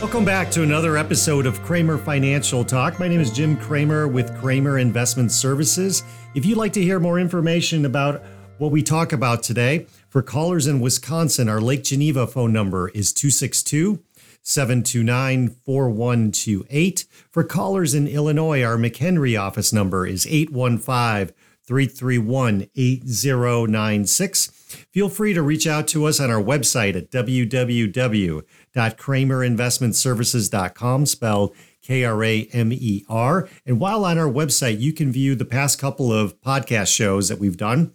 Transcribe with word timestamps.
Welcome 0.00 0.24
back 0.24 0.48
to 0.52 0.62
another 0.62 0.96
episode 0.96 1.44
of 1.44 1.60
Kramer 1.64 1.98
Financial 1.98 2.64
Talk. 2.64 3.00
My 3.00 3.08
name 3.08 3.18
is 3.18 3.32
Jim 3.32 3.56
Kramer 3.56 4.06
with 4.06 4.32
Kramer 4.38 4.78
Investment 4.78 5.32
Services. 5.32 6.04
If 6.36 6.46
you'd 6.46 6.56
like 6.56 6.72
to 6.74 6.80
hear 6.80 7.00
more 7.00 7.18
information 7.18 7.84
about 7.84 8.22
what 8.58 8.70
we 8.70 8.80
talk 8.80 9.12
about 9.12 9.42
today, 9.42 9.88
for 10.08 10.22
callers 10.22 10.68
in 10.68 10.78
Wisconsin, 10.78 11.48
our 11.48 11.60
Lake 11.60 11.82
Geneva 11.82 12.28
phone 12.28 12.52
number 12.52 12.90
is 12.90 13.12
262 13.12 13.98
729 14.42 15.48
4128. 15.48 17.04
For 17.32 17.42
callers 17.42 17.92
in 17.92 18.06
Illinois, 18.06 18.62
our 18.62 18.76
McHenry 18.76 19.38
office 19.38 19.72
number 19.72 20.06
is 20.06 20.28
815 20.28 21.34
331 21.66 22.68
8096. 22.76 24.46
Feel 24.92 25.08
free 25.08 25.34
to 25.34 25.42
reach 25.42 25.66
out 25.66 25.88
to 25.88 26.04
us 26.04 26.20
on 26.20 26.30
our 26.30 26.42
website 26.42 26.96
at 26.96 27.10
www 27.10 28.42
www.kramerinvestmentservices.com, 28.74 31.06
spelled 31.06 31.54
K 31.82 32.04
R 32.04 32.24
A 32.24 32.48
M 32.52 32.72
E 32.72 33.04
R. 33.08 33.48
And 33.64 33.80
while 33.80 34.04
on 34.04 34.18
our 34.18 34.30
website, 34.30 34.80
you 34.80 34.92
can 34.92 35.12
view 35.12 35.34
the 35.34 35.44
past 35.44 35.78
couple 35.78 36.12
of 36.12 36.40
podcast 36.40 36.94
shows 36.94 37.28
that 37.28 37.38
we've 37.38 37.56
done 37.56 37.92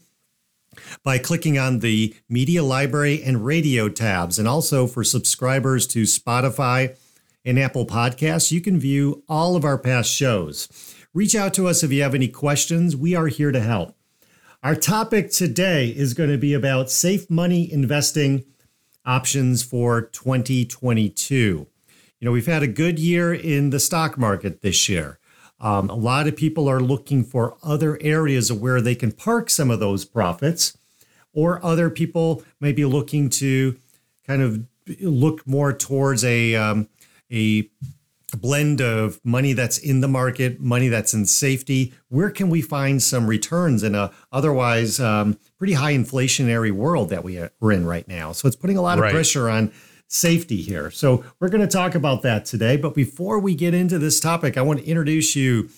by 1.04 1.20
clicking 1.20 1.60
on 1.60 1.80
the 1.80 2.16
media 2.28 2.64
library 2.64 3.22
and 3.24 3.46
radio 3.46 3.90
tabs. 3.90 4.40
And 4.40 4.48
also 4.48 4.88
for 4.88 5.04
subscribers 5.04 5.86
to 5.88 6.04
Spotify 6.04 6.98
and 7.46 7.60
Apple 7.60 7.86
Podcasts, 7.86 8.52
you 8.52 8.62
can 8.62 8.80
view 8.80 9.24
all 9.30 9.56
of 9.56 9.66
our 9.66 9.78
past 9.78 10.10
shows. 10.10 10.68
Reach 11.14 11.36
out 11.36 11.54
to 11.54 11.68
us 11.68 11.84
if 11.84 11.92
you 11.92 12.02
have 12.02 12.16
any 12.16 12.28
questions. 12.28 12.96
We 12.96 13.16
are 13.16 13.28
here 13.28 13.52
to 13.52 13.60
help. 13.60 13.96
Our 14.64 14.76
topic 14.76 15.30
today 15.30 15.90
is 15.90 16.14
going 16.14 16.32
to 16.32 16.38
be 16.38 16.54
about 16.54 16.90
safe 16.90 17.30
money 17.30 17.72
investing 17.72 18.46
options 19.06 19.64
for 19.64 20.02
2022. 20.02 21.34
You 21.34 22.26
know, 22.26 22.32
we've 22.32 22.46
had 22.46 22.64
a 22.64 22.68
good 22.68 23.00
year 23.00 23.34
in 23.34 23.70
the 23.70 23.80
stock 23.80 24.18
market 24.18 24.62
this 24.62 24.88
year. 24.88 25.20
Um, 25.60 25.90
a 25.90 25.96
lot 25.96 26.28
of 26.28 26.36
people 26.36 26.70
are 26.70 26.80
looking 26.80 27.24
for 27.24 27.58
other 27.64 27.98
areas 28.02 28.50
of 28.50 28.62
where 28.62 28.82
they 28.82 28.96
can 28.96 29.12
park 29.12 29.50
some 29.50 29.72
of 29.72 29.80
those 29.80 30.06
profits, 30.06 30.78
or 31.34 31.64
other 31.66 31.90
people 31.90 32.44
may 32.60 32.72
be 32.72 32.86
looking 32.86 33.30
to 33.30 33.78
kind 34.26 34.42
of 34.42 34.66
look 35.02 35.46
more 35.48 35.74
towards 35.74 36.24
a 36.24 36.56
um, 36.56 36.90
a 37.32 37.70
blend 38.38 38.82
of 38.82 39.20
money 39.24 39.54
that's 39.54 39.78
in 39.78 40.02
the 40.02 40.08
market, 40.08 40.60
money 40.60 40.88
that's 40.88 41.14
in 41.14 41.26
safety. 41.26 41.94
Where 42.10 42.30
can 42.30 42.50
we 42.50 42.62
find 42.62 43.02
some 43.02 43.28
returns 43.28 43.84
in 43.84 43.96
a 43.96 44.12
otherwise 44.32 45.00
um, 45.00 45.38
pretty 45.58 45.74
high 45.74 45.94
inflationary 45.94 46.72
world 46.72 47.10
that 47.10 47.24
we 47.24 47.38
are 47.38 47.52
in 47.72 47.86
right 47.86 48.08
now? 48.08 48.32
So 48.32 48.48
it's 48.48 48.56
putting 48.56 48.78
a 48.78 48.82
lot 48.82 48.98
of 48.98 49.04
right. 49.04 49.14
pressure 49.14 49.50
on 49.50 49.72
safety 50.08 50.62
here. 50.62 50.92
So 50.92 51.24
we're 51.40 51.50
going 51.50 51.62
to 51.62 51.68
talk 51.68 51.96
about 51.96 52.22
that 52.22 52.46
today. 52.46 52.78
But 52.78 52.94
before 52.94 53.40
we 53.40 53.56
get 53.56 53.74
into 53.74 53.98
this 53.98 54.20
topic, 54.20 54.58
I 54.58 54.62
want 54.62 54.80
to 54.80 54.86
introduce 54.86 55.36
you 55.36 55.70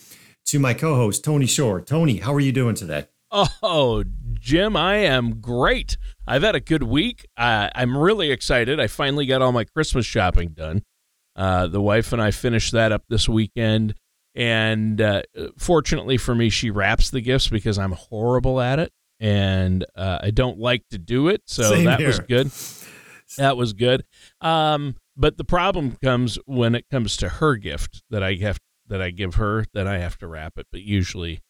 to 0.46 0.58
my 0.58 0.74
co-host 0.74 1.24
Tony 1.24 1.46
Shore. 1.46 1.80
Tony, 1.80 2.18
how 2.18 2.34
are 2.34 2.40
you 2.40 2.52
doing 2.52 2.74
today? 2.74 3.06
Oh, 3.32 4.04
Jim, 4.34 4.76
I 4.76 4.96
am 4.96 5.40
great. 5.40 5.96
I've 6.26 6.42
had 6.42 6.54
a 6.54 6.60
good 6.60 6.84
week. 6.84 7.26
Uh, 7.36 7.68
I'm 7.74 7.96
really 7.96 8.30
excited. 8.30 8.78
I 8.78 8.86
finally 8.86 9.26
got 9.26 9.42
all 9.42 9.52
my 9.52 9.64
Christmas 9.64 10.06
shopping 10.06 10.50
done. 10.50 10.82
Uh, 11.36 11.66
the 11.66 11.80
wife 11.80 12.12
and 12.12 12.20
I 12.22 12.30
finished 12.30 12.72
that 12.72 12.90
up 12.92 13.04
this 13.08 13.28
weekend. 13.28 13.94
And 14.34 15.00
uh, 15.00 15.22
fortunately 15.58 16.16
for 16.16 16.34
me, 16.34 16.50
she 16.50 16.70
wraps 16.70 17.10
the 17.10 17.20
gifts 17.20 17.48
because 17.48 17.78
I'm 17.78 17.92
horrible 17.92 18.60
at 18.60 18.78
it 18.78 18.92
and 19.20 19.84
uh, 19.94 20.18
I 20.22 20.30
don't 20.30 20.58
like 20.58 20.82
to 20.90 20.98
do 20.98 21.28
it. 21.28 21.42
So 21.46 21.62
Same 21.62 21.84
that 21.84 22.00
here. 22.00 22.08
was 22.08 22.18
good. 22.20 22.50
That 23.38 23.56
was 23.56 23.72
good. 23.72 24.04
Um, 24.40 24.94
but 25.16 25.36
the 25.36 25.44
problem 25.44 25.96
comes 26.02 26.38
when 26.46 26.76
it 26.76 26.86
comes 26.90 27.16
to 27.16 27.28
her 27.28 27.56
gift 27.56 28.04
that 28.08 28.22
I 28.22 28.34
have 28.34 28.58
that 28.86 29.02
I 29.02 29.10
give 29.10 29.34
her, 29.34 29.64
that 29.74 29.88
I 29.88 29.98
have 29.98 30.16
to 30.18 30.28
wrap 30.28 30.58
it. 30.58 30.68
But 30.70 30.82
usually, 30.82 31.40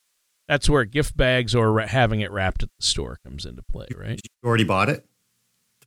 that's 0.49 0.71
where 0.71 0.87
gift 0.87 1.19
bags 1.19 1.55
or 1.55 1.79
having 1.81 2.23
it 2.23 2.33
wrapped 2.33 2.63
at 2.63 2.71
the 2.81 2.87
store 2.87 3.19
comes 3.23 3.45
into 3.45 3.63
play, 3.63 3.89
right? 3.95 4.19
You 4.25 4.49
already 4.49 4.65
bought 4.65 4.89
it 4.89 5.05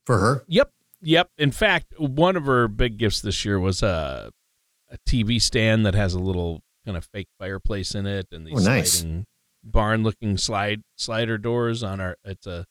for 0.06 0.20
her. 0.20 0.44
Yep, 0.48 0.72
Yep. 1.02 1.30
In 1.38 1.52
fact, 1.52 1.94
one 1.98 2.36
of 2.36 2.46
her 2.46 2.68
big 2.68 2.98
gifts 2.98 3.22
this 3.22 3.46
year 3.46 3.60
was 3.60 3.82
uh, 3.84 4.30
a, 4.90 4.96
a 4.96 4.98
TV 5.08 5.42
stand 5.42 5.86
that 5.86 5.96
has 5.96 6.14
a 6.14 6.20
little 6.20 6.62
kind 6.86 6.98
of 6.98 7.06
fake 7.06 7.30
fireplace 7.38 7.96
in 7.96 8.06
it 8.06 8.28
and 8.32 8.48
these 8.48 8.68
oh, 8.68 8.70
nice. 8.70 9.06
barn 9.64 10.04
looking 10.04 10.38
slide 10.38 10.82
slider 10.96 11.38
doors 11.38 11.84
on 11.84 12.00
our 12.00 12.16
it's 12.24 12.48
a 12.48 12.66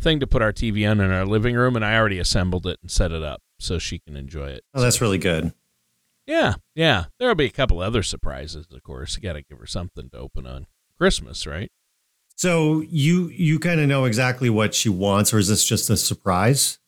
thing 0.00 0.20
to 0.20 0.26
put 0.26 0.42
our 0.42 0.52
TV 0.52 0.88
on 0.88 1.00
in 1.00 1.10
our 1.10 1.24
living 1.24 1.56
room 1.56 1.76
and 1.76 1.84
I 1.84 1.96
already 1.96 2.18
assembled 2.18 2.66
it 2.66 2.78
and 2.82 2.90
set 2.90 3.10
it 3.10 3.22
up 3.22 3.40
so 3.58 3.78
she 3.78 3.98
can 3.98 4.16
enjoy 4.16 4.48
it. 4.48 4.62
Oh, 4.74 4.80
that's 4.80 5.00
really 5.00 5.18
good. 5.18 5.52
Yeah, 6.26 6.54
yeah. 6.74 7.06
There'll 7.18 7.34
be 7.34 7.46
a 7.46 7.50
couple 7.50 7.80
other 7.80 8.02
surprises, 8.02 8.66
of 8.72 8.82
course. 8.82 9.16
You 9.16 9.22
got 9.22 9.34
to 9.34 9.42
give 9.42 9.58
her 9.58 9.66
something 9.66 10.08
to 10.10 10.18
open 10.18 10.46
on 10.46 10.66
Christmas, 10.96 11.46
right? 11.46 11.70
So 12.36 12.82
you 12.88 13.28
you 13.28 13.58
kind 13.58 13.80
of 13.80 13.88
know 13.88 14.04
exactly 14.04 14.50
what 14.50 14.74
she 14.74 14.88
wants, 14.88 15.32
or 15.32 15.38
is 15.38 15.48
this 15.48 15.64
just 15.64 15.90
a 15.90 15.96
surprise? 15.96 16.78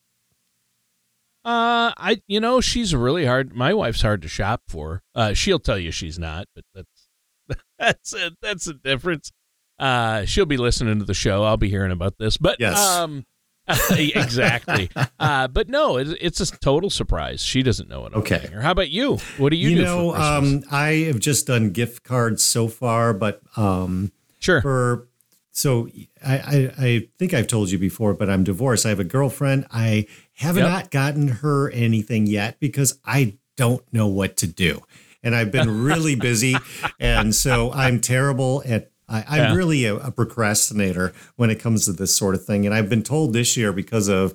Uh, 1.47 1.95
I 1.97 2.21
you 2.27 2.41
know 2.41 2.61
she's 2.61 2.93
really 2.93 3.25
hard. 3.25 3.55
My 3.55 3.73
wife's 3.73 4.03
hard 4.03 4.21
to 4.23 4.29
shop 4.29 4.63
for. 4.67 5.05
Uh, 5.15 5.33
she'll 5.33 5.61
tell 5.61 5.79
you 5.79 5.93
she's 5.93 6.19
not, 6.19 6.49
but 6.57 6.65
that's 6.75 7.63
that's 7.79 8.15
a, 8.15 8.33
that's 8.43 8.67
a 8.67 8.75
difference. 8.75 9.31
Uh, 9.79 10.25
she'll 10.25 10.45
be 10.45 10.57
listening 10.57 10.99
to 10.99 11.05
the 11.05 11.15
show. 11.15 11.45
I'll 11.45 11.57
be 11.57 11.71
hearing 11.71 11.93
about 11.93 12.19
this, 12.19 12.37
but 12.37 12.59
yes. 12.59 12.77
um, 12.77 13.27
exactly. 13.91 14.91
uh, 15.21 15.47
but 15.47 15.69
no, 15.69 15.99
it, 15.99 16.19
it's 16.21 16.41
a 16.41 16.47
total 16.59 16.91
surprise. 16.91 17.43
She 17.43 17.63
doesn't 17.63 17.89
know 17.89 18.07
it. 18.07 18.15
Okay. 18.15 18.51
How 18.61 18.73
about 18.73 18.91
you? 18.91 19.19
What 19.39 19.51
do 19.51 19.57
you, 19.57 19.71
you 19.71 19.77
do? 19.77 19.85
know, 19.85 20.15
um, 20.17 20.65
I 20.73 20.89
have 21.07 21.21
just 21.21 21.47
done 21.47 21.71
gift 21.71 22.03
cards 22.03 22.43
so 22.43 22.67
far, 22.67 23.15
but 23.15 23.41
um, 23.57 24.11
sure 24.41 24.63
for 24.63 25.09
so 25.57 25.89
I, 26.23 26.37
I, 26.37 26.73
I 26.79 27.09
think 27.19 27.33
I've 27.33 27.47
told 27.47 27.71
you 27.71 27.79
before, 27.79 28.13
but 28.13 28.29
I'm 28.29 28.45
divorced. 28.45 28.85
I 28.85 28.91
have 28.91 29.01
a 29.01 29.05
girlfriend. 29.05 29.67
I 29.71 30.07
have 30.35 30.59
yep. 30.59 30.69
not 30.69 30.91
gotten 30.91 31.29
her 31.29 31.71
anything 31.71 32.27
yet 32.27 32.61
because 32.61 32.99
I 33.07 33.39
don't 33.57 33.83
know 33.91 34.07
what 34.07 34.37
to 34.39 34.47
do. 34.47 34.83
And 35.23 35.35
I've 35.35 35.51
been 35.51 35.83
really 35.83 36.15
busy. 36.15 36.57
And 37.01 37.35
so 37.35 37.73
I'm 37.73 38.03
terrible 38.03 38.63
at 38.67 38.91
I, 39.09 39.39
am 39.39 39.53
yeah. 39.53 39.55
really 39.55 39.85
a, 39.87 39.95
a, 39.95 40.11
procrastinator 40.11 41.15
when 41.37 41.49
it 41.49 41.61
comes 41.61 41.87
to 41.87 41.93
this 41.93 42.15
sort 42.15 42.35
of 42.35 42.45
thing. 42.45 42.67
And 42.67 42.75
I've 42.75 42.91
been 42.91 43.05
told 43.05 43.33
this 43.33 43.57
year 43.57 43.73
because 43.73 44.09
of 44.09 44.35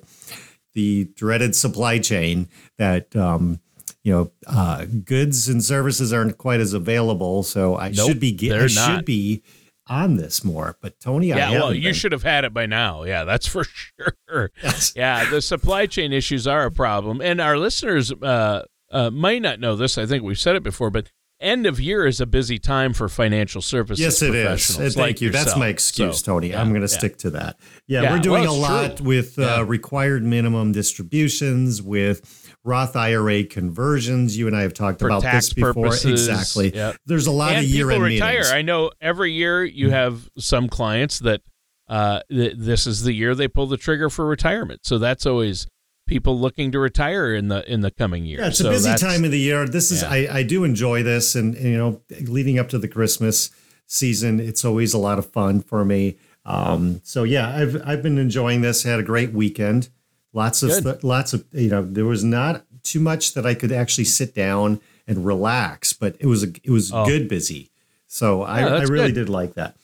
the 0.72 1.04
dreaded 1.14 1.54
supply 1.54 2.00
chain 2.00 2.48
that 2.78 3.14
um, 3.14 3.60
you 4.02 4.12
know 4.12 4.32
uh, 4.46 4.86
goods 5.04 5.48
and 5.48 5.62
services 5.62 6.12
aren't 6.12 6.38
quite 6.38 6.58
as 6.58 6.72
available. 6.72 7.44
So 7.44 7.76
I 7.76 7.90
nope, 7.90 8.08
should 8.08 8.18
be 8.18 8.52
I 8.52 8.66
should 8.66 9.04
be 9.04 9.42
on 9.86 10.16
this 10.16 10.44
more. 10.44 10.76
But 10.80 11.00
Tony, 11.00 11.28
yeah, 11.28 11.50
well, 11.50 11.74
you 11.74 11.92
should 11.92 12.12
have 12.12 12.22
had 12.22 12.44
it 12.44 12.54
by 12.54 12.66
now. 12.66 13.04
Yeah, 13.04 13.24
that's 13.24 13.46
for 13.46 13.64
sure. 14.28 14.50
Yes. 14.62 14.92
Yeah, 14.96 15.28
the 15.28 15.42
supply 15.42 15.86
chain 15.86 16.12
issues 16.12 16.46
are 16.46 16.64
a 16.64 16.70
problem, 16.70 17.20
and 17.20 17.40
our 17.40 17.56
listeners 17.56 18.12
uh, 18.12 18.64
uh, 18.90 19.10
might 19.10 19.42
not 19.42 19.60
know 19.60 19.76
this. 19.76 19.98
I 19.98 20.06
think 20.06 20.22
we've 20.22 20.38
said 20.38 20.56
it 20.56 20.62
before, 20.62 20.90
but 20.90 21.10
end 21.42 21.66
of 21.66 21.80
year 21.80 22.06
is 22.06 22.20
a 22.20 22.26
busy 22.26 22.58
time 22.58 22.92
for 22.92 23.08
financial 23.08 23.60
services. 23.60 24.02
Yes, 24.02 24.22
it 24.22 24.34
is. 24.34 24.76
Thank 24.76 24.96
like 24.96 25.20
you. 25.20 25.28
Yourself. 25.28 25.46
That's 25.46 25.58
my 25.58 25.68
excuse, 25.68 26.20
so, 26.20 26.32
Tony. 26.32 26.50
Yeah, 26.50 26.60
I'm 26.60 26.70
going 26.70 26.86
to 26.86 26.92
yeah. 26.92 26.98
stick 26.98 27.18
to 27.18 27.30
that. 27.30 27.58
Yeah, 27.86 28.02
yeah 28.02 28.12
we're 28.12 28.20
doing 28.20 28.42
well, 28.44 28.54
a 28.54 28.56
lot 28.56 28.96
true. 28.98 29.06
with 29.06 29.38
uh, 29.38 29.64
required 29.66 30.22
minimum 30.22 30.72
distributions 30.72 31.82
with 31.82 32.41
Roth 32.64 32.94
IRA 32.96 33.44
conversions. 33.44 34.36
You 34.36 34.46
and 34.46 34.56
I 34.56 34.62
have 34.62 34.74
talked 34.74 35.00
For 35.00 35.06
about 35.06 35.22
this 35.22 35.52
before. 35.52 35.72
Purposes. 35.72 36.28
Exactly. 36.28 36.74
Yep. 36.74 36.96
There's 37.06 37.26
a 37.26 37.32
lot 37.32 37.52
and 37.52 37.64
of 37.64 37.64
year 37.64 37.90
end 37.90 38.02
retire. 38.02 38.38
Meetings. 38.38 38.52
I 38.52 38.62
know 38.62 38.90
every 39.00 39.32
year 39.32 39.64
you 39.64 39.90
have 39.90 40.28
some 40.38 40.68
clients 40.68 41.18
that 41.20 41.42
uh, 41.88 42.20
th- 42.30 42.54
this 42.56 42.86
is 42.86 43.02
the 43.02 43.12
year 43.12 43.34
they 43.34 43.48
pull 43.48 43.66
the 43.66 43.76
trigger 43.76 44.08
for 44.08 44.26
retirement. 44.26 44.80
So 44.84 44.98
that's 44.98 45.26
always 45.26 45.66
people 46.06 46.38
looking 46.38 46.72
to 46.72 46.78
retire 46.78 47.34
in 47.34 47.48
the 47.48 47.70
in 47.70 47.80
the 47.80 47.90
coming 47.90 48.24
year. 48.24 48.40
Yeah, 48.40 48.48
it's 48.48 48.58
so 48.58 48.68
a 48.68 48.70
busy 48.70 48.94
time 48.94 49.24
of 49.24 49.30
the 49.30 49.38
year. 49.38 49.66
This 49.66 49.90
is 49.90 50.02
yeah. 50.02 50.10
I, 50.10 50.38
I 50.38 50.42
do 50.42 50.64
enjoy 50.64 51.02
this, 51.02 51.34
and, 51.34 51.54
and, 51.54 51.64
you 51.64 51.78
know, 51.78 52.00
leading 52.22 52.58
up 52.58 52.68
to 52.70 52.78
the 52.78 52.88
Christmas 52.88 53.50
season, 53.86 54.40
it's 54.40 54.64
always 54.64 54.94
a 54.94 54.98
lot 54.98 55.18
of 55.18 55.30
fun 55.30 55.60
for 55.60 55.84
me. 55.84 56.16
Um, 56.44 57.00
so 57.04 57.24
yeah, 57.24 57.54
I've 57.54 57.80
I've 57.86 58.02
been 58.02 58.18
enjoying 58.18 58.62
this. 58.62 58.82
Had 58.82 59.00
a 59.00 59.04
great 59.04 59.32
weekend. 59.32 59.88
Lots 60.32 60.62
of 60.62 61.04
lots 61.04 61.32
of 61.32 61.44
you 61.52 61.68
know, 61.68 61.82
there 61.82 62.06
was 62.06 62.24
not 62.24 62.64
too 62.82 63.00
much 63.00 63.34
that 63.34 63.46
I 63.46 63.54
could 63.54 63.72
actually 63.72 64.04
sit 64.04 64.34
down 64.34 64.80
and 65.06 65.24
relax, 65.24 65.92
but 65.92 66.16
it 66.20 66.26
was 66.26 66.42
a, 66.44 66.48
it 66.62 66.70
was 66.70 66.92
oh. 66.92 67.04
good 67.04 67.28
busy. 67.28 67.70
So 68.06 68.40
yeah, 68.40 68.52
I, 68.52 68.60
I 68.60 68.82
really 68.82 69.08
good. 69.08 69.26
did 69.26 69.28
like 69.28 69.54
that. 69.54 69.76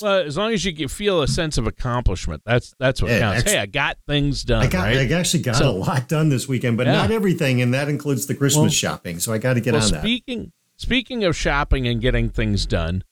Well, 0.00 0.20
as 0.20 0.36
long 0.36 0.52
as 0.52 0.64
you 0.64 0.88
feel 0.88 1.22
a 1.22 1.28
sense 1.28 1.58
of 1.58 1.66
accomplishment, 1.66 2.42
that's 2.44 2.74
that's 2.78 3.02
what 3.02 3.10
yeah, 3.10 3.20
counts. 3.20 3.42
Ex- 3.42 3.52
hey, 3.52 3.58
I 3.58 3.66
got 3.66 3.98
things 4.06 4.44
done. 4.44 4.62
I 4.62 4.68
got, 4.68 4.84
right? 4.84 5.10
I 5.10 5.18
actually 5.18 5.42
got 5.42 5.56
so, 5.56 5.68
a 5.68 5.72
lot 5.72 6.08
done 6.08 6.28
this 6.28 6.48
weekend, 6.48 6.76
but 6.76 6.86
yeah. 6.86 6.92
not 6.92 7.10
everything, 7.10 7.60
and 7.60 7.74
that 7.74 7.88
includes 7.88 8.26
the 8.26 8.34
Christmas 8.34 8.62
well, 8.62 8.70
shopping. 8.70 9.18
So 9.18 9.32
I 9.32 9.38
got 9.38 9.54
to 9.54 9.60
get 9.60 9.74
well, 9.74 9.82
on 9.82 9.90
that. 9.90 10.00
Speaking 10.00 10.52
speaking 10.76 11.24
of 11.24 11.36
shopping 11.36 11.86
and 11.88 12.00
getting 12.00 12.30
things 12.30 12.66
done, 12.66 13.02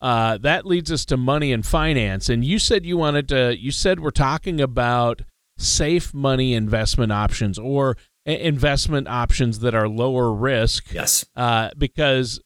uh, 0.00 0.36
that 0.38 0.66
leads 0.66 0.90
us 0.90 1.04
to 1.06 1.16
money 1.16 1.52
and 1.52 1.64
finance. 1.64 2.28
And 2.28 2.44
you 2.44 2.58
said 2.58 2.84
you 2.84 2.96
wanted 2.96 3.28
to. 3.28 3.56
You 3.56 3.70
said 3.70 4.00
we're 4.00 4.10
talking 4.10 4.60
about 4.60 5.22
safe 5.58 6.12
money 6.12 6.54
investment 6.54 7.12
options 7.12 7.58
or 7.58 7.96
investment 8.24 9.08
options 9.08 9.60
that 9.60 9.74
are 9.74 9.88
lower 9.88 10.32
risk. 10.32 10.92
Yes. 10.92 11.24
Uh, 11.36 11.70
because 11.78 12.40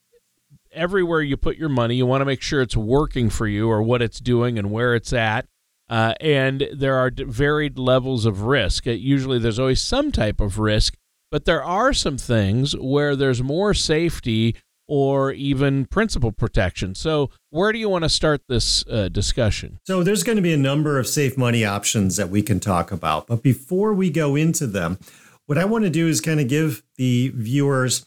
everywhere 0.72 1.22
you 1.22 1.36
put 1.36 1.56
your 1.56 1.68
money, 1.68 1.96
you 1.96 2.06
want 2.06 2.20
to 2.20 2.26
make 2.26 2.42
sure 2.42 2.60
it's 2.60 2.76
working 2.76 3.30
for 3.30 3.46
you 3.46 3.68
or 3.68 3.82
what 3.82 4.02
it's 4.02 4.20
doing 4.20 4.58
and 4.58 4.70
where 4.70 4.94
it's 4.94 5.12
at. 5.12 5.46
Uh, 5.88 6.14
and 6.20 6.68
there 6.72 6.94
are 6.94 7.10
varied 7.16 7.76
levels 7.76 8.24
of 8.24 8.42
risk. 8.42 8.86
Uh, 8.86 8.92
usually, 8.92 9.40
there's 9.40 9.58
always 9.58 9.82
some 9.82 10.12
type 10.12 10.40
of 10.40 10.60
risk, 10.60 10.96
but 11.32 11.46
there 11.46 11.64
are 11.64 11.92
some 11.92 12.16
things 12.16 12.76
where 12.76 13.16
there's 13.16 13.42
more 13.42 13.74
safety 13.74 14.54
or 14.90 15.30
even 15.30 15.86
principal 15.86 16.32
protection. 16.32 16.96
So, 16.96 17.30
where 17.50 17.70
do 17.70 17.78
you 17.78 17.88
want 17.88 18.02
to 18.02 18.08
start 18.08 18.42
this 18.48 18.84
uh, 18.88 19.08
discussion? 19.08 19.78
So, 19.86 20.02
there's 20.02 20.24
going 20.24 20.34
to 20.34 20.42
be 20.42 20.52
a 20.52 20.58
number 20.58 20.98
of 20.98 21.06
safe 21.06 21.38
money 21.38 21.64
options 21.64 22.16
that 22.16 22.28
we 22.28 22.42
can 22.42 22.58
talk 22.58 22.90
about. 22.90 23.28
But 23.28 23.40
before 23.40 23.94
we 23.94 24.10
go 24.10 24.34
into 24.34 24.66
them, 24.66 24.98
what 25.46 25.58
I 25.58 25.64
want 25.64 25.84
to 25.84 25.90
do 25.90 26.08
is 26.08 26.20
kind 26.20 26.40
of 26.40 26.48
give 26.48 26.82
the 26.96 27.28
viewers 27.36 28.04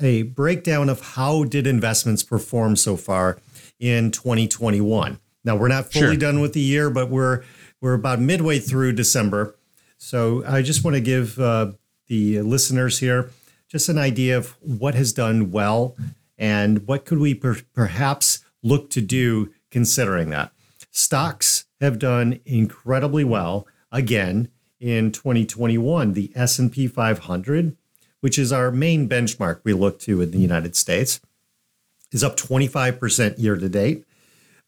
a 0.00 0.22
breakdown 0.22 0.88
of 0.88 1.02
how 1.02 1.44
did 1.44 1.66
investments 1.66 2.22
perform 2.22 2.76
so 2.76 2.96
far 2.96 3.38
in 3.78 4.10
2021. 4.10 5.18
Now 5.44 5.56
we're 5.56 5.68
not 5.68 5.92
fully 5.92 6.06
sure. 6.06 6.16
done 6.16 6.40
with 6.40 6.54
the 6.54 6.60
year, 6.60 6.88
but 6.88 7.10
we're 7.10 7.44
we're 7.82 7.94
about 7.94 8.20
midway 8.20 8.58
through 8.58 8.92
December. 8.92 9.54
So 9.98 10.42
I 10.46 10.62
just 10.62 10.82
want 10.82 10.94
to 10.94 11.00
give 11.02 11.38
uh, 11.38 11.72
the 12.06 12.40
listeners 12.40 13.00
here 13.00 13.30
just 13.68 13.88
an 13.88 13.98
idea 13.98 14.38
of 14.38 14.56
what 14.60 14.94
has 14.94 15.12
done 15.12 15.50
well 15.50 15.94
and 16.42 16.86
what 16.86 17.04
could 17.04 17.18
we 17.18 17.34
per- 17.34 17.62
perhaps 17.72 18.44
look 18.62 18.90
to 18.90 19.00
do 19.00 19.52
considering 19.70 20.30
that. 20.30 20.52
Stocks 20.90 21.64
have 21.80 21.98
done 21.98 22.40
incredibly 22.44 23.24
well 23.24 23.66
again 23.90 24.48
in 24.80 25.12
2021. 25.12 26.12
The 26.12 26.32
S&P 26.34 26.86
500 26.86 27.76
which 28.22 28.38
is 28.38 28.52
our 28.52 28.70
main 28.70 29.08
benchmark 29.08 29.60
we 29.64 29.72
look 29.72 29.98
to 29.98 30.22
in 30.22 30.30
the 30.30 30.38
United 30.38 30.74
States, 30.76 31.20
is 32.12 32.22
up 32.22 32.36
25% 32.36 33.36
year 33.36 33.56
to 33.56 33.68
date. 33.68 34.04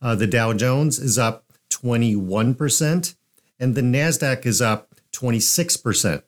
Uh, 0.03 0.17
the 0.17 0.27
Dow 0.27 0.53
Jones 0.53 0.99
is 0.99 1.19
up 1.19 1.45
21%, 1.71 3.15
and 3.61 3.75
the 3.77 3.81
NASDAQ 3.81 4.45
is 4.45 4.61
up 4.61 4.97
26% 5.13 6.25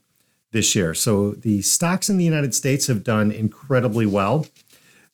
this 0.53 0.77
year. 0.77 0.95
So 0.95 1.33
the 1.33 1.63
stocks 1.63 2.09
in 2.09 2.17
the 2.17 2.25
United 2.25 2.55
States 2.55 2.87
have 2.87 3.03
done 3.03 3.33
incredibly 3.33 4.07
well. 4.07 4.47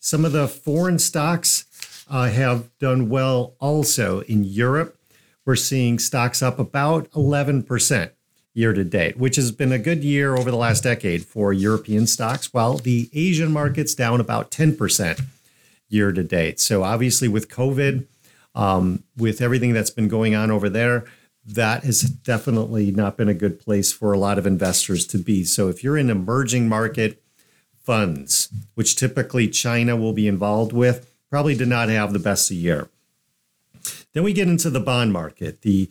Some 0.04 0.24
of 0.24 0.32
the 0.32 0.48
foreign 0.48 0.98
stocks 0.98 1.64
uh, 2.10 2.28
have 2.28 2.76
done 2.80 3.08
well 3.08 3.54
also. 3.60 4.22
In 4.22 4.42
Europe, 4.42 4.98
we're 5.46 5.54
seeing 5.54 6.00
stocks 6.00 6.42
up 6.42 6.58
about 6.58 7.08
11% 7.12 8.10
year 8.52 8.72
to 8.72 8.82
date, 8.82 9.16
which 9.16 9.36
has 9.36 9.52
been 9.52 9.70
a 9.70 9.78
good 9.78 10.02
year 10.02 10.34
over 10.36 10.50
the 10.50 10.56
last 10.56 10.82
decade 10.82 11.24
for 11.24 11.52
European 11.52 12.08
stocks, 12.08 12.52
while 12.52 12.78
the 12.78 13.10
Asian 13.12 13.52
market's 13.52 13.94
down 13.94 14.20
about 14.20 14.50
10% 14.50 15.22
year 15.88 16.10
to 16.10 16.24
date. 16.24 16.58
So, 16.58 16.82
obviously, 16.82 17.28
with 17.28 17.48
COVID, 17.48 18.04
um, 18.56 19.04
with 19.16 19.40
everything 19.40 19.72
that's 19.72 19.90
been 19.90 20.08
going 20.08 20.34
on 20.34 20.50
over 20.50 20.68
there, 20.68 21.04
that 21.46 21.84
has 21.84 22.02
definitely 22.02 22.90
not 22.90 23.16
been 23.16 23.28
a 23.28 23.34
good 23.34 23.60
place 23.60 23.92
for 23.92 24.12
a 24.12 24.18
lot 24.18 24.36
of 24.36 24.48
investors 24.48 25.06
to 25.06 25.18
be. 25.18 25.44
So, 25.44 25.68
if 25.68 25.84
you're 25.84 25.96
in 25.96 26.10
emerging 26.10 26.68
market 26.68 27.21
funds, 27.84 28.48
which 28.74 28.96
typically 28.96 29.48
China 29.48 29.96
will 29.96 30.12
be 30.12 30.28
involved 30.28 30.72
with, 30.72 31.14
probably 31.30 31.54
did 31.54 31.68
not 31.68 31.88
have 31.88 32.12
the 32.12 32.18
best 32.18 32.50
year. 32.50 32.88
Then 34.12 34.22
we 34.22 34.32
get 34.32 34.48
into 34.48 34.70
the 34.70 34.80
bond 34.80 35.12
market. 35.12 35.62
The 35.62 35.90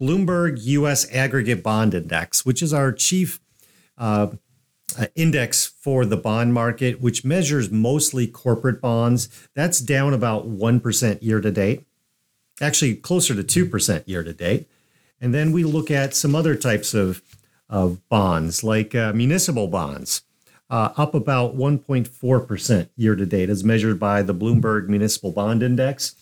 Bloomberg 0.00 0.58
US 0.64 1.10
Aggregate 1.12 1.62
Bond 1.62 1.94
Index, 1.94 2.44
which 2.44 2.62
is 2.62 2.72
our 2.72 2.92
chief 2.92 3.40
uh, 3.98 4.28
uh, 4.98 5.06
index 5.14 5.66
for 5.66 6.04
the 6.04 6.16
bond 6.16 6.52
market, 6.54 7.00
which 7.00 7.24
measures 7.24 7.70
mostly 7.70 8.26
corporate 8.26 8.80
bonds. 8.80 9.28
That's 9.54 9.78
down 9.78 10.14
about 10.14 10.48
1% 10.48 11.22
year 11.22 11.40
to 11.40 11.50
date, 11.50 11.86
actually 12.60 12.96
closer 12.96 13.40
to 13.40 13.66
2% 13.66 14.08
year 14.08 14.24
to 14.24 14.32
date. 14.32 14.68
And 15.20 15.34
then 15.34 15.52
we 15.52 15.64
look 15.64 15.90
at 15.90 16.14
some 16.14 16.34
other 16.34 16.54
types 16.54 16.94
of, 16.94 17.22
of 17.68 18.06
bonds, 18.08 18.64
like 18.64 18.94
uh, 18.94 19.12
municipal 19.12 19.68
bonds, 19.68 20.22
uh, 20.70 20.92
up 20.96 21.14
about 21.14 21.56
1.4% 21.56 22.88
year 22.96 23.16
to 23.16 23.26
date, 23.26 23.50
as 23.50 23.64
measured 23.64 23.98
by 23.98 24.22
the 24.22 24.34
Bloomberg 24.34 24.88
Municipal 24.88 25.32
Bond 25.32 25.62
Index. 25.62 26.14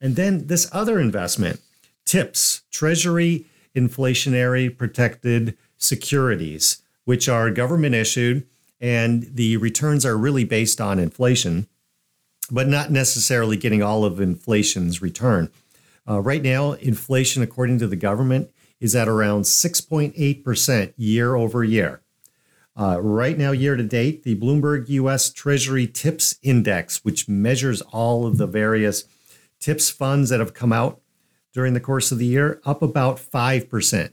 And 0.00 0.16
then 0.16 0.48
this 0.48 0.68
other 0.72 0.98
investment, 0.98 1.60
TIPS, 2.04 2.62
Treasury 2.70 3.46
Inflationary 3.76 4.76
Protected 4.76 5.56
Securities, 5.78 6.82
which 7.04 7.28
are 7.28 7.50
government 7.50 7.94
issued 7.94 8.46
and 8.82 9.22
the 9.36 9.56
returns 9.58 10.04
are 10.04 10.18
really 10.18 10.44
based 10.44 10.80
on 10.80 10.98
inflation, 10.98 11.68
but 12.50 12.66
not 12.66 12.90
necessarily 12.90 13.56
getting 13.56 13.80
all 13.80 14.04
of 14.04 14.20
inflation's 14.20 15.00
return. 15.00 15.48
Uh, 16.06 16.18
right 16.18 16.42
now, 16.42 16.72
inflation, 16.72 17.44
according 17.44 17.78
to 17.78 17.86
the 17.86 17.96
government, 17.96 18.50
is 18.80 18.96
at 18.96 19.08
around 19.08 19.42
6.8% 19.42 20.92
year 20.96 21.36
over 21.36 21.62
year. 21.62 22.02
Uh, 22.74 22.98
right 23.00 23.36
now, 23.36 23.52
year 23.52 23.76
to 23.76 23.82
date, 23.82 24.22
the 24.22 24.34
Bloomberg 24.34 24.88
US 24.88 25.30
Treasury 25.30 25.86
TIPS 25.86 26.38
Index, 26.42 27.04
which 27.04 27.28
measures 27.28 27.82
all 27.82 28.26
of 28.26 28.38
the 28.38 28.46
various 28.46 29.04
TIPS 29.60 29.90
funds 29.90 30.30
that 30.30 30.40
have 30.40 30.54
come 30.54 30.72
out 30.72 31.00
during 31.52 31.74
the 31.74 31.80
course 31.80 32.10
of 32.10 32.18
the 32.18 32.26
year, 32.26 32.60
up 32.64 32.80
about 32.80 33.18
5% 33.18 34.12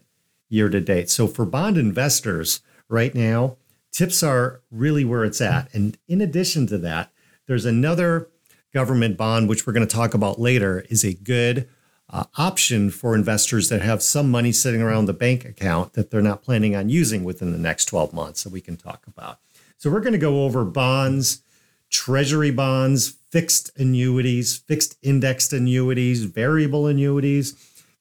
year 0.50 0.70
to 0.70 0.82
date. 0.82 1.10
So 1.10 1.28
for 1.28 1.46
bond 1.46 1.78
investors 1.78 2.62
right 2.90 3.16
now, 3.16 3.56
tips 3.92 4.22
are 4.24 4.62
really 4.70 5.06
where 5.06 5.24
it's 5.24 5.40
at. 5.40 5.74
And 5.74 5.98
in 6.08 6.20
addition 6.20 6.68
to 6.68 6.78
that, 6.80 7.12
there's 7.48 7.66
another 7.66 8.28
government 8.74 9.16
bond, 9.16 9.48
which 9.48 9.66
we're 9.66 9.74
going 9.74 9.88
to 9.88 9.96
talk 9.96 10.14
about 10.14 10.40
later, 10.40 10.86
is 10.90 11.04
a 11.04 11.14
good 11.14 11.70
uh, 12.10 12.24
option 12.38 12.90
for 12.90 13.14
investors 13.16 13.70
that 13.70 13.82
have 13.82 14.02
some 14.02 14.32
money 14.32 14.52
sitting 14.52 14.82
around 14.82 15.06
the 15.06 15.14
bank 15.14 15.46
account 15.46 15.94
that 15.94 16.10
they're 16.10 16.22
not 16.22 16.42
planning 16.42 16.76
on 16.76 16.90
using 16.90 17.24
within 17.24 17.52
the 17.52 17.58
next 17.58 17.86
12 17.86 18.14
months 18.14 18.44
that 18.44 18.52
we 18.52 18.62
can 18.62 18.76
talk 18.76 19.06
about. 19.08 19.38
So 19.78 19.90
we're 19.90 20.02
going 20.02 20.14
to 20.14 20.20
go 20.20 20.44
over 20.44 20.66
bonds, 20.66 21.42
treasury 21.90 22.52
bonds, 22.52 23.16
fixed 23.30 23.72
annuities, 23.78 24.58
fixed 24.58 24.98
indexed 25.04 25.54
annuities, 25.54 26.24
variable 26.24 26.88
annuities, 26.88 27.54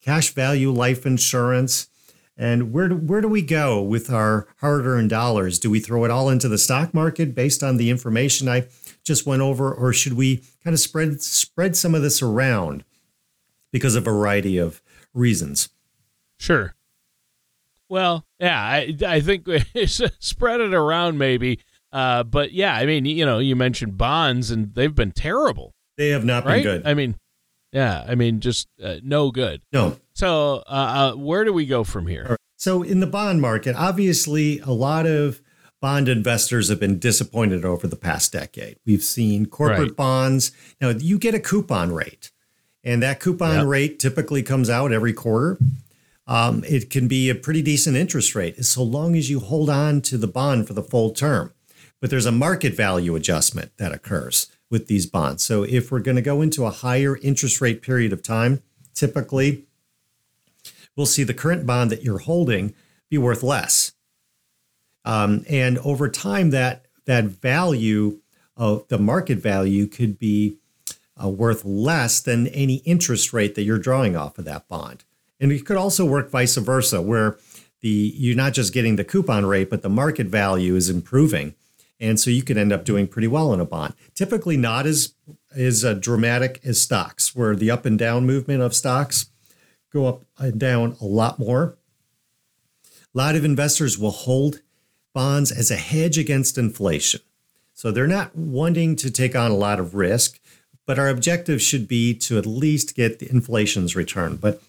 cash 0.03 0.33
value 0.33 0.71
life 0.71 1.05
insurance. 1.05 1.89
And 2.37 2.73
where 2.73 2.89
do, 2.89 2.97
where 2.97 3.21
do 3.21 3.29
we 3.29 3.43
go 3.43 3.83
with 3.83 4.11
our 4.11 4.49
hard 4.61 4.87
earned 4.87 5.11
dollars? 5.11 5.59
Do 5.59 5.71
we 5.71 5.81
throw 5.81 6.05
it 6.05 6.11
all 6.11 6.31
into 6.31 6.49
the 6.49 6.57
stock 6.57 6.95
market 6.95 7.35
based 7.35 7.63
on 7.63 7.77
the 7.77 7.91
information 7.91 8.49
I 8.49 8.69
just 9.05 9.27
went 9.27 9.43
over, 9.43 9.73
or 9.73 9.93
should 9.93 10.15
we 10.15 10.45
kind 10.63 10.73
of 10.73 10.81
spread 10.81 11.21
spread 11.21 11.77
some 11.77 11.95
of 11.95 12.03
this 12.03 12.23
around 12.23 12.85
because 13.73 13.95
of 13.95 14.07
a 14.07 14.11
variety 14.11 14.59
of 14.59 14.83
reasons? 15.15 15.69
Sure. 16.39 16.75
Well, 17.89 18.27
yeah, 18.39 18.61
I 18.61 18.97
I 19.07 19.21
think 19.21 19.47
spread 20.19 20.61
it 20.61 20.75
around 20.75 21.19
maybe 21.19 21.61
uh, 21.93 22.23
but 22.23 22.53
yeah, 22.53 22.75
I 22.75 22.87
mean, 22.87 23.05
you 23.05 23.25
know, 23.25 23.39
you 23.39 23.57
mentioned 23.57 23.97
bonds, 23.97 24.51
and 24.51 24.75
they've 24.75 24.95
been 24.95 25.13
terrible. 25.13 25.75
They 25.97 26.11
have 26.11 26.25
not 26.25 26.45
right? 26.45 26.63
been 26.63 26.63
good. 26.63 26.87
I 26.87 26.95
mean, 26.95 27.17
yeah, 27.73 28.05
I 28.07 28.15
mean, 28.15 28.41
just 28.41 28.69
uh, 28.83 28.97
no 29.03 29.31
good. 29.31 29.63
No. 29.73 29.99
So, 30.15 30.63
uh, 30.67 31.13
uh, 31.13 31.17
where 31.17 31.45
do 31.45 31.53
we 31.53 31.67
go 31.67 31.85
from 31.85 32.07
here? 32.07 32.37
So, 32.57 32.83
in 32.83 33.01
the 33.01 33.07
bond 33.07 33.41
market, 33.41 33.75
obviously, 33.77 34.59
a 34.61 34.71
lot 34.71 35.07
of 35.07 35.41
bond 35.81 36.09
investors 36.09 36.69
have 36.69 36.81
been 36.81 36.99
disappointed 36.99 37.65
over 37.65 37.87
the 37.87 37.97
past 37.97 38.33
decade. 38.33 38.79
We've 38.85 39.03
seen 39.03 39.47
corporate 39.47 39.81
right. 39.81 39.97
bonds. 39.97 40.53
Now, 40.81 40.91
you 40.91 41.19
get 41.19 41.35
a 41.35 41.41
coupon 41.41 41.93
rate, 41.93 42.31
and 42.85 43.03
that 43.03 43.21
coupon 43.21 43.59
yep. 43.59 43.67
rate 43.67 43.99
typically 43.99 44.43
comes 44.43 44.71
out 44.71 44.93
every 44.93 45.13
quarter. 45.13 45.59
um, 46.29 46.63
it 46.69 46.91
can 46.91 47.09
be 47.09 47.31
a 47.31 47.35
pretty 47.35 47.63
decent 47.63 47.97
interest 47.97 48.35
rate 48.35 48.63
so 48.65 48.83
long 48.83 49.17
as 49.17 49.31
you 49.31 49.41
hold 49.41 49.71
on 49.71 50.03
to 50.03 50.19
the 50.19 50.29
bond 50.29 50.67
for 50.67 50.75
the 50.75 50.83
full 50.83 51.11
term. 51.11 51.53
But 52.01 52.11
there's 52.11 52.27
a 52.27 52.33
market 52.33 52.75
value 52.75 53.17
adjustment 53.17 53.73
that 53.79 53.93
occurs 53.93 54.49
with 54.71 54.87
these 54.87 55.07
bonds. 55.07 55.43
So 55.43 55.63
if 55.65 55.91
we're 55.91 56.01
going 56.01 56.17
to 56.17 56.23
go 56.23 56.43
into 56.43 56.67
a 56.67 56.71
higher 56.71 57.17
interest 57.23 57.61
rate 57.61 57.81
period 57.83 58.13
of 58.13 58.23
time, 58.23 58.63
typically 58.95 59.65
we'll 60.95 61.07
see 61.07 61.25
the 61.25 61.35
current 61.35 61.67
bond 61.67 61.91
that 61.91 62.05
you're 62.05 62.19
holding 62.19 62.75
be 63.11 63.19
worth 63.19 63.43
less. 63.43 63.93
Um, 65.05 65.45
and 65.49 65.79
over 65.79 66.11
time, 66.11 66.51
that 66.51 66.85
that 67.07 67.25
value 67.25 68.21
of 68.55 68.87
the 68.89 68.99
market 68.99 69.39
value 69.39 69.87
could 69.87 70.19
be 70.19 70.58
uh, 71.23 71.29
worth 71.29 71.65
less 71.65 72.21
than 72.21 72.47
any 72.49 72.77
interest 72.85 73.33
rate 73.33 73.55
that 73.55 73.63
you're 73.63 73.79
drawing 73.79 74.17
off 74.17 74.39
of 74.39 74.45
that 74.45 74.69
bond. 74.69 75.05
And 75.41 75.53
it 75.53 75.65
could 75.65 75.77
also 75.77 76.05
work 76.05 76.31
vice 76.31 76.57
versa, 76.57 77.01
where 77.01 77.39
the 77.81 78.13
you're 78.17 78.37
not 78.37 78.55
just 78.55 78.73
getting 78.73 78.97
the 78.97 79.05
coupon 79.05 79.47
rate, 79.47 79.71
but 79.71 79.83
the 79.83 79.89
market 79.89 80.27
value 80.27 80.75
is 80.75 80.91
improving, 80.91 81.55
and 82.01 82.19
so 82.19 82.31
you 82.31 82.43
could 82.43 82.59
end 82.59 82.73
up 82.73 82.85
doing 82.85 83.07
pretty 83.07 83.29
well 83.29 83.53
in 83.55 83.61
a 83.61 83.65
bond. 83.65 83.95
Typically, 84.15 84.57
not 84.57 84.87
as 84.87 85.15
as 85.55 85.85
uh, 85.85 85.95
dramatic 85.95 86.61
as 86.65 86.81
stocks, 86.81 87.35
where 87.37 87.55
the 87.55 87.71
up 87.71 87.87
and 87.87 87.99
down 87.99 88.27
movement 88.27 88.63
of 88.63 88.75
stocks 88.75 89.31
go 89.93 90.07
up 90.07 90.25
and 90.39 90.59
down 90.59 90.97
a 91.01 91.05
lot 91.05 91.39
more. 91.39 91.79
A 93.15 93.19
lot 93.19 93.37
of 93.37 93.45
investors 93.45 93.99
will 93.99 94.11
hold 94.11 94.61
bonds 95.15 95.51
as 95.51 95.71
a 95.71 95.77
hedge 95.77 96.19
against 96.19 96.59
inflation. 96.59 97.21
So 97.75 97.91
they're 97.91 98.07
not 98.07 98.37
wanting 98.37 98.97
to 98.97 99.11
take 99.11 99.35
on 99.37 99.51
a 99.51 99.57
lot 99.57 99.81
of 99.81 99.95
risk, 99.95 100.41
but 100.89 100.99
our 100.99 101.09
objective 101.11 101.61
should 101.61 101.87
be 101.87 102.15
to 102.15 102.39
at 102.39 102.47
least 102.47 102.97
get 102.97 103.19
the 103.19 103.29
inflation's 103.29 103.95
return. 103.95 104.37
But 104.37 104.63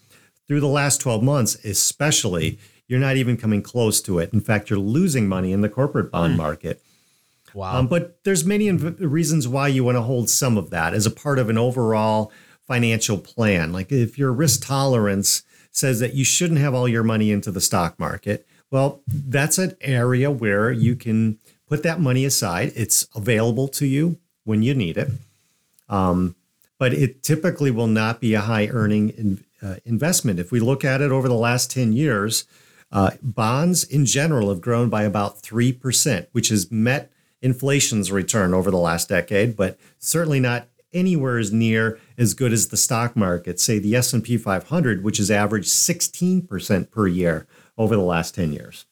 through 0.46 0.60
the 0.60 0.66
last 0.66 1.00
12 1.00 1.22
months, 1.22 1.54
especially, 1.64 2.58
you're 2.86 3.00
not 3.00 3.16
even 3.16 3.38
coming 3.38 3.62
close 3.62 4.02
to 4.02 4.18
it. 4.18 4.30
In 4.34 4.42
fact, 4.42 4.68
you're 4.68 4.78
losing 4.78 5.26
money 5.26 5.50
in 5.50 5.62
the 5.62 5.68
corporate 5.70 6.10
bond 6.10 6.34
mm. 6.34 6.36
market. 6.36 6.82
Wow. 7.54 7.78
Um, 7.78 7.86
but 7.86 8.22
there's 8.24 8.44
many 8.44 8.66
inv- 8.66 8.98
reasons 9.00 9.48
why 9.48 9.68
you 9.68 9.82
want 9.82 9.96
to 9.96 10.02
hold 10.02 10.28
some 10.28 10.58
of 10.58 10.68
that 10.68 10.92
as 10.92 11.06
a 11.06 11.10
part 11.10 11.38
of 11.38 11.48
an 11.48 11.56
overall 11.56 12.30
financial 12.66 13.16
plan. 13.16 13.72
Like 13.72 13.90
if 13.90 14.18
your 14.18 14.30
risk 14.30 14.66
tolerance 14.66 15.42
says 15.70 16.00
that 16.00 16.12
you 16.12 16.24
shouldn't 16.24 16.60
have 16.60 16.74
all 16.74 16.86
your 16.86 17.02
money 17.02 17.30
into 17.30 17.50
the 17.50 17.62
stock 17.62 17.98
market, 17.98 18.46
well, 18.70 19.00
that's 19.06 19.56
an 19.56 19.74
area 19.80 20.30
where 20.30 20.70
you 20.70 20.96
can 20.96 21.38
put 21.66 21.82
that 21.84 21.98
money 21.98 22.26
aside. 22.26 22.72
It's 22.76 23.08
available 23.16 23.68
to 23.68 23.86
you 23.86 24.18
when 24.44 24.62
you 24.62 24.74
need 24.74 24.98
it. 24.98 25.08
Um, 25.90 26.36
but 26.78 26.94
it 26.94 27.22
typically 27.22 27.70
will 27.70 27.86
not 27.86 28.20
be 28.20 28.32
a 28.32 28.40
high 28.40 28.68
earning 28.68 29.10
in, 29.10 29.44
uh, 29.60 29.76
investment. 29.84 30.38
If 30.38 30.50
we 30.50 30.60
look 30.60 30.82
at 30.82 31.02
it 31.02 31.12
over 31.12 31.28
the 31.28 31.34
last 31.34 31.70
10 31.70 31.92
years, 31.92 32.46
uh, 32.90 33.10
bonds 33.22 33.84
in 33.84 34.06
general 34.06 34.48
have 34.48 34.62
grown 34.62 34.88
by 34.88 35.02
about 35.02 35.42
3%, 35.42 36.26
which 36.32 36.48
has 36.48 36.70
met 36.70 37.12
inflation's 37.42 38.10
return 38.10 38.54
over 38.54 38.70
the 38.70 38.78
last 38.78 39.10
decade, 39.10 39.56
but 39.56 39.78
certainly 39.98 40.40
not 40.40 40.68
anywhere 40.92 41.38
as 41.38 41.52
near 41.52 41.98
as 42.18 42.34
good 42.34 42.52
as 42.52 42.68
the 42.68 42.76
stock 42.76 43.14
market, 43.14 43.60
say 43.60 43.78
the 43.78 43.94
S&P 43.94 44.36
500, 44.36 45.04
which 45.04 45.18
has 45.18 45.30
averaged 45.30 45.68
16% 45.68 46.90
per 46.90 47.06
year 47.06 47.46
over 47.78 47.94
the 47.94 48.02
last 48.02 48.34
10 48.34 48.52
years. 48.52 48.86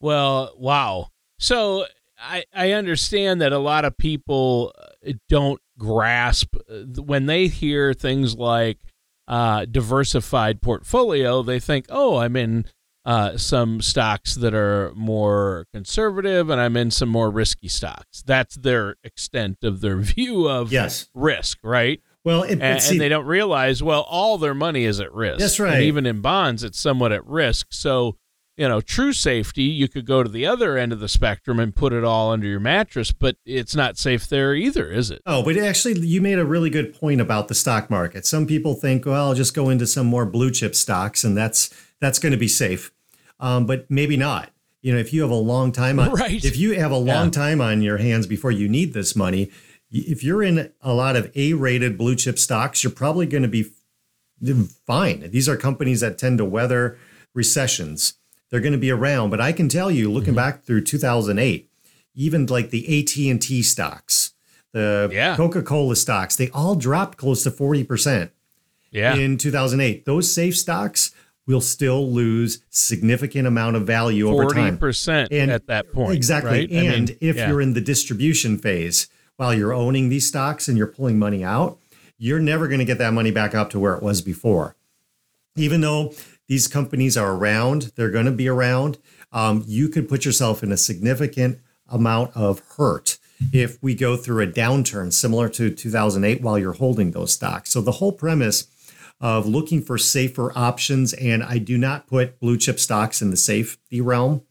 Well, 0.00 0.52
wow. 0.56 1.10
So 1.38 1.86
I, 2.18 2.44
I 2.54 2.72
understand 2.72 3.40
that 3.40 3.52
a 3.52 3.58
lot 3.58 3.84
of 3.84 3.96
people 3.96 4.72
uh, 4.78 4.86
don't 5.28 5.60
grasp 5.78 6.54
uh, 6.70 7.02
when 7.02 7.26
they 7.26 7.46
hear 7.48 7.94
things 7.94 8.36
like 8.36 8.78
uh, 9.26 9.66
diversified 9.66 10.62
portfolio, 10.62 11.42
they 11.42 11.60
think, 11.60 11.86
oh, 11.88 12.16
I'm 12.16 12.34
in 12.36 12.64
uh, 13.04 13.36
some 13.36 13.80
stocks 13.80 14.34
that 14.34 14.54
are 14.54 14.92
more 14.94 15.66
conservative 15.72 16.50
and 16.50 16.60
I'm 16.60 16.76
in 16.76 16.90
some 16.90 17.08
more 17.08 17.30
risky 17.30 17.68
stocks. 17.68 18.22
That's 18.22 18.56
their 18.56 18.96
extent 19.04 19.58
of 19.62 19.80
their 19.80 19.96
view 19.98 20.48
of 20.48 20.72
yes. 20.72 21.08
risk, 21.14 21.58
right? 21.62 22.00
Well, 22.24 22.42
it, 22.42 22.60
and, 22.60 22.82
see, 22.82 22.96
and, 22.96 23.00
they 23.00 23.08
don't 23.08 23.24
realize, 23.24 23.82
well, 23.82 24.02
all 24.02 24.36
their 24.36 24.54
money 24.54 24.84
is 24.84 25.00
at 25.00 25.12
risk. 25.14 25.38
That's 25.38 25.58
right. 25.58 25.74
And 25.74 25.82
even 25.84 26.04
in 26.04 26.20
bonds, 26.20 26.62
it's 26.62 26.78
somewhat 26.78 27.12
at 27.12 27.24
risk. 27.26 27.68
So, 27.70 28.16
you 28.58 28.68
know, 28.68 28.80
true 28.80 29.12
safety, 29.12 29.62
you 29.62 29.88
could 29.88 30.04
go 30.04 30.24
to 30.24 30.28
the 30.28 30.44
other 30.44 30.76
end 30.76 30.92
of 30.92 30.98
the 30.98 31.08
spectrum 31.08 31.60
and 31.60 31.74
put 31.74 31.92
it 31.92 32.02
all 32.02 32.32
under 32.32 32.46
your 32.46 32.58
mattress, 32.58 33.12
but 33.12 33.36
it's 33.46 33.76
not 33.76 33.96
safe 33.96 34.26
there 34.26 34.52
either, 34.52 34.90
is 34.90 35.12
it? 35.12 35.22
Oh, 35.24 35.44
but 35.44 35.56
actually, 35.56 36.00
you 36.00 36.20
made 36.20 36.40
a 36.40 36.44
really 36.44 36.68
good 36.68 36.92
point 36.92 37.20
about 37.20 37.46
the 37.46 37.54
stock 37.54 37.88
market. 37.88 38.26
Some 38.26 38.48
people 38.48 38.74
think, 38.74 39.06
well, 39.06 39.28
I'll 39.28 39.34
just 39.34 39.54
go 39.54 39.70
into 39.70 39.86
some 39.86 40.06
more 40.06 40.26
blue 40.26 40.50
chip 40.50 40.74
stocks, 40.74 41.22
and 41.22 41.36
that's 41.36 41.72
that's 42.00 42.18
going 42.18 42.32
to 42.32 42.38
be 42.38 42.48
safe, 42.48 42.90
um, 43.38 43.64
but 43.64 43.88
maybe 43.88 44.16
not. 44.16 44.50
You 44.82 44.92
know, 44.92 44.98
if 44.98 45.12
you 45.12 45.22
have 45.22 45.30
a 45.30 45.34
long 45.34 45.70
time 45.70 46.00
on, 46.00 46.10
right. 46.14 46.44
if 46.44 46.56
you 46.56 46.72
have 46.72 46.90
a 46.90 46.96
long 46.96 47.26
yeah. 47.26 47.30
time 47.30 47.60
on 47.60 47.80
your 47.80 47.98
hands 47.98 48.26
before 48.26 48.50
you 48.50 48.68
need 48.68 48.92
this 48.92 49.14
money, 49.14 49.52
if 49.92 50.24
you're 50.24 50.42
in 50.42 50.72
a 50.82 50.92
lot 50.92 51.14
of 51.14 51.30
A-rated 51.36 51.96
blue 51.96 52.16
chip 52.16 52.40
stocks, 52.40 52.82
you're 52.82 52.92
probably 52.92 53.26
going 53.26 53.44
to 53.44 53.48
be 53.48 53.66
fine. 54.84 55.30
These 55.30 55.48
are 55.48 55.56
companies 55.56 56.00
that 56.00 56.18
tend 56.18 56.38
to 56.38 56.44
weather 56.44 56.98
recessions. 57.34 58.14
They're 58.50 58.60
going 58.60 58.72
to 58.72 58.78
be 58.78 58.90
around, 58.90 59.30
but 59.30 59.40
I 59.40 59.52
can 59.52 59.68
tell 59.68 59.90
you, 59.90 60.10
looking 60.10 60.28
mm-hmm. 60.28 60.36
back 60.36 60.62
through 60.62 60.84
2008, 60.84 61.70
even 62.14 62.46
like 62.46 62.70
the 62.70 63.00
AT&T 63.00 63.62
stocks, 63.62 64.32
the 64.72 65.10
yeah. 65.12 65.36
Coca-Cola 65.36 65.96
stocks, 65.96 66.36
they 66.36 66.50
all 66.50 66.74
dropped 66.74 67.18
close 67.18 67.42
to 67.44 67.50
40%. 67.50 68.30
Yeah. 68.90 69.14
In 69.14 69.36
2008, 69.36 70.04
those 70.06 70.32
safe 70.32 70.56
stocks 70.56 71.14
will 71.46 71.60
still 71.60 72.10
lose 72.10 72.62
significant 72.70 73.46
amount 73.46 73.76
of 73.76 73.86
value 73.86 74.28
over 74.28 74.46
time. 74.46 74.78
40% 74.78 75.48
at 75.48 75.66
that 75.66 75.92
point. 75.92 76.14
Exactly. 76.14 76.50
Right? 76.50 76.70
And 76.70 76.88
I 76.88 76.96
mean, 76.96 77.16
if 77.20 77.36
yeah. 77.36 77.48
you're 77.48 77.60
in 77.60 77.74
the 77.74 77.80
distribution 77.80 78.58
phase, 78.58 79.08
while 79.36 79.54
you're 79.54 79.72
owning 79.72 80.08
these 80.08 80.26
stocks 80.26 80.68
and 80.68 80.76
you're 80.76 80.86
pulling 80.86 81.18
money 81.18 81.44
out, 81.44 81.78
you're 82.18 82.40
never 82.40 82.66
going 82.66 82.80
to 82.80 82.84
get 82.84 82.98
that 82.98 83.12
money 83.12 83.30
back 83.30 83.54
up 83.54 83.70
to 83.70 83.78
where 83.78 83.94
it 83.94 84.02
was 84.02 84.20
before. 84.20 84.76
Even 85.56 85.80
though 85.80 86.12
these 86.48 86.66
companies 86.66 87.16
are 87.16 87.32
around, 87.34 87.92
they're 87.94 88.10
going 88.10 88.26
to 88.26 88.32
be 88.32 88.48
around, 88.48 88.98
um, 89.32 89.62
you 89.66 89.88
could 89.88 90.08
put 90.08 90.24
yourself 90.24 90.62
in 90.62 90.72
a 90.72 90.76
significant 90.76 91.60
amount 91.88 92.34
of 92.36 92.62
hurt 92.76 93.18
if 93.52 93.80
we 93.82 93.94
go 93.94 94.16
through 94.16 94.42
a 94.42 94.46
downturn 94.46 95.12
similar 95.12 95.48
to 95.48 95.70
2008 95.70 96.42
while 96.42 96.58
you're 96.58 96.72
holding 96.72 97.12
those 97.12 97.32
stocks. 97.32 97.70
So 97.70 97.80
the 97.80 97.92
whole 97.92 98.12
premise 98.12 98.66
of 99.20 99.46
looking 99.46 99.82
for 99.82 99.98
safer 99.98 100.56
options, 100.56 101.12
and 101.14 101.42
I 101.42 101.58
do 101.58 101.76
not 101.76 102.06
put 102.06 102.40
blue 102.40 102.56
chip 102.56 102.78
stocks 102.78 103.20
in 103.20 103.30
the 103.30 103.36
safety 103.36 104.00
realm, 104.00 104.42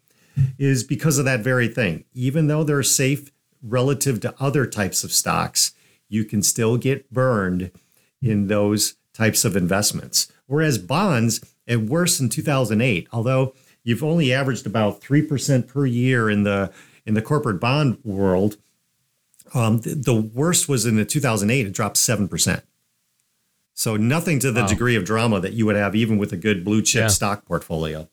is 0.57 0.83
because 0.83 1.17
of 1.17 1.25
that 1.25 1.39
very 1.39 1.67
thing. 1.67 2.05
Even 2.13 2.47
though 2.47 2.63
they're 2.63 2.83
safe 2.83 3.31
relative 3.61 4.19
to 4.21 4.35
other 4.39 4.65
types 4.65 5.03
of 5.03 5.11
stocks, 5.11 5.73
you 6.09 6.23
can 6.23 6.43
still 6.43 6.77
get 6.77 7.11
burned 7.11 7.71
in 8.21 8.47
those 8.47 8.95
types 9.13 9.43
of 9.45 9.55
investments. 9.55 10.31
Whereas 10.45 10.77
bonds, 10.77 11.43
at 11.67 11.81
worse 11.81 12.19
in 12.19 12.29
2008, 12.29 13.07
although 13.11 13.53
you've 13.83 14.03
only 14.03 14.33
averaged 14.33 14.65
about 14.65 15.01
3% 15.01 15.67
per 15.67 15.85
year 15.85 16.29
in 16.29 16.43
the 16.43 16.71
in 17.05 17.13
the 17.13 17.21
corporate 17.21 17.61
bond 17.61 17.97
world, 18.03 18.57
um, 19.53 19.79
the, 19.79 19.95
the, 19.95 20.13
worst 20.13 20.67
was 20.67 20.85
in 20.85 20.97
the 20.97 21.05
2008, 21.05 21.67
it 21.67 21.71
dropped 21.71 21.95
7%. 21.95 22.61
So 23.73 23.95
nothing 23.95 24.39
to 24.39 24.51
the 24.51 24.61
wow. 24.61 24.67
degree 24.67 24.95
of 24.97 25.05
drama 25.05 25.39
that 25.39 25.53
you 25.53 25.65
would 25.65 25.77
have 25.77 25.95
even 25.95 26.17
with 26.17 26.33
a 26.33 26.37
good 26.37 26.65
blue 26.65 26.81
chip 26.81 27.01
yeah. 27.01 27.07
stock 27.07 27.45
portfolio. 27.45 28.09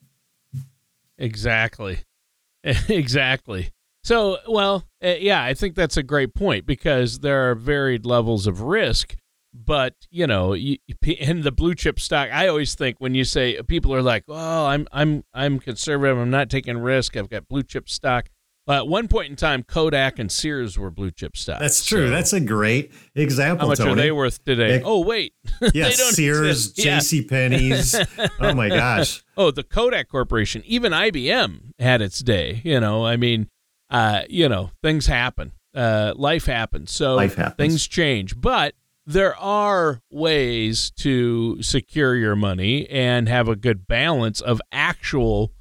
Exactly. 1.19 2.05
exactly. 2.63 3.71
So, 4.05 4.39
well, 4.47 4.85
uh, 5.03 5.15
yeah, 5.19 5.43
I 5.43 5.55
think 5.55 5.75
that's 5.75 5.97
a 5.97 6.03
great 6.03 6.35
point 6.35 6.67
because 6.67 7.21
there 7.21 7.51
are 7.51 7.55
varied 7.55 8.05
levels 8.05 8.47
of 8.47 8.61
risk. 8.61 9.17
But 9.55 9.95
you 10.11 10.27
know, 10.27 10.55
in 10.55 11.43
the 11.43 11.53
blue 11.53 11.75
chip 11.77 12.01
stock, 12.01 12.29
I 12.33 12.49
always 12.49 12.75
think 12.75 12.97
when 12.99 13.15
you 13.15 13.23
say 13.25 13.61
people 13.63 13.95
are 13.95 14.03
like, 14.03 14.25
"Oh, 14.29 14.67
I'm 14.67 14.89
I'm 14.91 15.23
I'm 15.33 15.61
conservative. 15.61 16.19
I'm 16.19 16.31
not 16.31 16.51
taking 16.51 16.77
risk. 16.77 17.17
I've 17.17 17.31
got 17.31 17.49
blue 17.49 17.63
chip 17.63 17.89
stock." 17.89 18.29
At 18.67 18.89
one 18.89 19.09
point 19.09 19.29
in 19.29 19.37
time, 19.37 19.63
Kodak 19.63 20.19
and 20.19 20.33
Sears 20.33 20.79
were 20.79 20.91
blue 20.91 21.11
chip 21.11 21.37
stocks. 21.37 21.61
That's 21.61 21.85
true. 21.85 22.07
So 22.07 22.11
That's 22.11 22.33
a 22.33 22.41
great 22.41 22.93
example. 23.15 23.67
How 23.67 23.69
much 23.69 23.79
Tony. 23.79 23.93
are 23.93 23.95
they 23.97 24.11
worth 24.11 24.43
today? 24.43 24.81
Oh, 24.83 25.01
wait. 25.01 25.35
Yes, 25.75 26.03
Sears, 26.15 26.73
J.C. 26.73 27.25
Penney's. 27.25 27.95
oh 28.41 28.55
my 28.55 28.69
gosh. 28.71 29.23
Oh, 29.37 29.51
the 29.51 29.65
Kodak 29.65 30.09
Corporation. 30.09 30.63
Even 30.65 30.93
IBM 30.93 31.73
had 31.79 32.01
its 32.01 32.21
day. 32.21 32.63
You 32.65 32.81
know, 32.81 33.05
I 33.05 33.19
mean, 33.19 33.49
uh, 33.91 34.23
you 34.31 34.49
know, 34.49 34.71
things 34.83 35.07
happen. 35.07 35.53
Uh, 35.75 36.15
life 36.17 36.47
happens. 36.47 36.91
So 36.91 37.17
life 37.17 37.35
happens. 37.35 37.57
things 37.57 37.87
change. 37.87 38.41
But 38.41 38.75
there 39.07 39.37
are 39.37 40.01
ways 40.11 40.91
to 40.99 41.63
secure 41.63 42.15
your 42.15 42.37
money 42.37 42.89
and 42.89 43.29
have 43.29 43.49
a 43.49 43.57
good 43.57 43.87
balance 43.87 44.41
of 44.41 44.61
actual, 44.73 45.53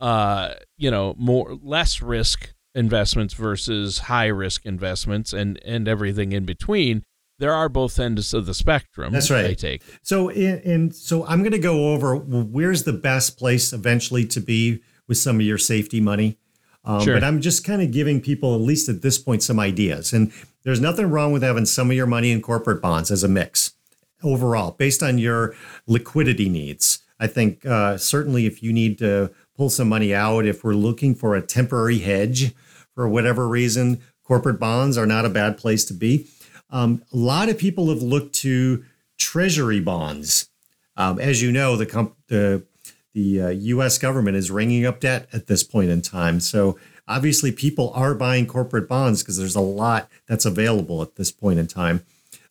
uh, 0.00 0.54
you 0.76 0.90
know, 0.90 1.14
more 1.18 1.58
less 1.62 2.00
risk 2.00 2.52
investments 2.74 3.34
versus 3.34 3.98
high 4.00 4.26
risk 4.26 4.66
investments 4.66 5.32
and 5.32 5.60
and 5.64 5.86
everything 5.88 6.32
in 6.32 6.44
between. 6.44 7.02
there 7.38 7.52
are 7.52 7.68
both 7.68 7.98
ends 7.98 8.32
of 8.32 8.46
the 8.46 8.54
spectrum. 8.54 9.12
That's 9.12 9.30
right. 9.30 9.46
I 9.46 9.54
take. 9.54 9.82
So, 10.02 10.30
and, 10.30 10.94
so 10.94 11.26
I'm 11.26 11.40
going 11.40 11.52
to 11.52 11.58
go 11.58 11.92
over 11.92 12.16
where's 12.16 12.84
the 12.84 12.92
best 12.92 13.36
place 13.36 13.72
eventually 13.72 14.24
to 14.26 14.40
be 14.40 14.80
with 15.08 15.18
some 15.18 15.36
of 15.36 15.42
your 15.42 15.58
safety 15.58 16.00
money. 16.00 16.38
Um, 16.84 17.00
Sure. 17.00 17.14
But 17.14 17.24
I'm 17.24 17.40
just 17.40 17.64
kind 17.64 17.82
of 17.82 17.90
giving 17.90 18.20
people, 18.20 18.54
at 18.54 18.60
least 18.60 18.88
at 18.88 19.02
this 19.02 19.18
point, 19.18 19.42
some 19.42 19.58
ideas. 19.58 20.12
And 20.12 20.32
there's 20.64 20.80
nothing 20.80 21.10
wrong 21.10 21.32
with 21.32 21.42
having 21.42 21.66
some 21.66 21.90
of 21.90 21.96
your 21.96 22.06
money 22.06 22.30
in 22.30 22.40
corporate 22.40 22.82
bonds 22.82 23.10
as 23.10 23.22
a 23.22 23.28
mix 23.28 23.72
overall, 24.22 24.72
based 24.72 25.02
on 25.02 25.18
your 25.18 25.54
liquidity 25.86 26.48
needs. 26.48 27.00
I 27.20 27.26
think 27.26 27.64
uh, 27.64 27.96
certainly 27.98 28.46
if 28.46 28.62
you 28.62 28.72
need 28.72 28.98
to 28.98 29.30
pull 29.56 29.70
some 29.70 29.88
money 29.88 30.14
out, 30.14 30.46
if 30.46 30.64
we're 30.64 30.74
looking 30.74 31.14
for 31.14 31.34
a 31.34 31.42
temporary 31.42 31.98
hedge 31.98 32.54
for 32.94 33.08
whatever 33.08 33.46
reason, 33.46 34.00
corporate 34.24 34.58
bonds 34.58 34.98
are 34.98 35.06
not 35.06 35.24
a 35.24 35.30
bad 35.30 35.56
place 35.56 35.84
to 35.86 35.94
be. 35.94 36.26
Um, 36.70 37.02
a 37.12 37.16
lot 37.16 37.48
of 37.48 37.58
people 37.58 37.90
have 37.90 38.02
looked 38.02 38.34
to 38.36 38.84
treasury 39.18 39.80
bonds. 39.80 40.48
Um, 40.96 41.18
as 41.18 41.42
you 41.42 41.52
know, 41.52 41.76
the 41.76 41.86
comp- 41.86 42.16
the 42.28 42.64
the 43.12 43.40
uh, 43.40 43.48
U.S. 43.48 43.96
government 43.96 44.36
is 44.36 44.50
ringing 44.50 44.84
up 44.84 44.98
debt 44.98 45.28
at 45.32 45.46
this 45.46 45.62
point 45.62 45.88
in 45.88 46.02
time. 46.02 46.40
So 46.40 46.76
obviously, 47.08 47.52
people 47.52 47.92
are 47.94 48.14
buying 48.14 48.46
corporate 48.46 48.88
bonds 48.88 49.22
because 49.22 49.38
there's 49.38 49.56
a 49.56 49.60
lot 49.60 50.10
that's 50.26 50.44
available 50.44 51.02
at 51.02 51.16
this 51.16 51.30
point 51.30 51.58
in 51.58 51.66
time. 51.66 52.04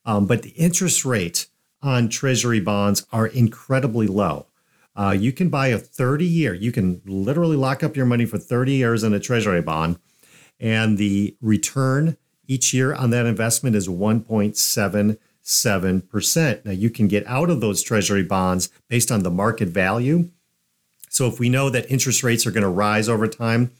Um, 0.05 0.25
but 0.25 0.41
the 0.41 0.51
interest 0.51 1.05
rate 1.05 1.47
on 1.81 2.09
treasury 2.09 2.59
bonds 2.59 3.05
are 3.11 3.27
incredibly 3.27 4.07
low. 4.07 4.47
Uh, 4.95 5.15
you 5.17 5.31
can 5.31 5.49
buy 5.49 5.67
a 5.67 5.79
30 5.79 6.25
year, 6.25 6.53
you 6.53 6.71
can 6.71 7.01
literally 7.05 7.57
lock 7.57 7.83
up 7.83 7.95
your 7.95 8.05
money 8.05 8.25
for 8.25 8.37
30 8.37 8.73
years 8.73 9.03
in 9.03 9.11
a 9.13 9.19
treasury 9.19 9.61
bond, 9.61 9.97
and 10.59 10.99
the 10.99 11.35
return 11.41 12.15
each 12.47 12.73
year 12.73 12.93
on 12.93 13.09
that 13.09 13.25
investment 13.25 13.75
is 13.75 13.87
1.77%. 13.87 16.65
Now, 16.65 16.71
you 16.71 16.89
can 16.89 17.07
get 17.07 17.25
out 17.25 17.49
of 17.49 17.59
those 17.59 17.81
treasury 17.81 18.23
bonds 18.23 18.69
based 18.87 19.11
on 19.11 19.23
the 19.23 19.31
market 19.31 19.69
value. 19.69 20.29
So, 21.09 21.25
if 21.27 21.39
we 21.39 21.49
know 21.49 21.71
that 21.71 21.89
interest 21.89 22.21
rates 22.23 22.45
are 22.45 22.51
going 22.51 22.63
to 22.63 22.69
rise 22.69 23.09
over 23.09 23.27
time, 23.27 23.71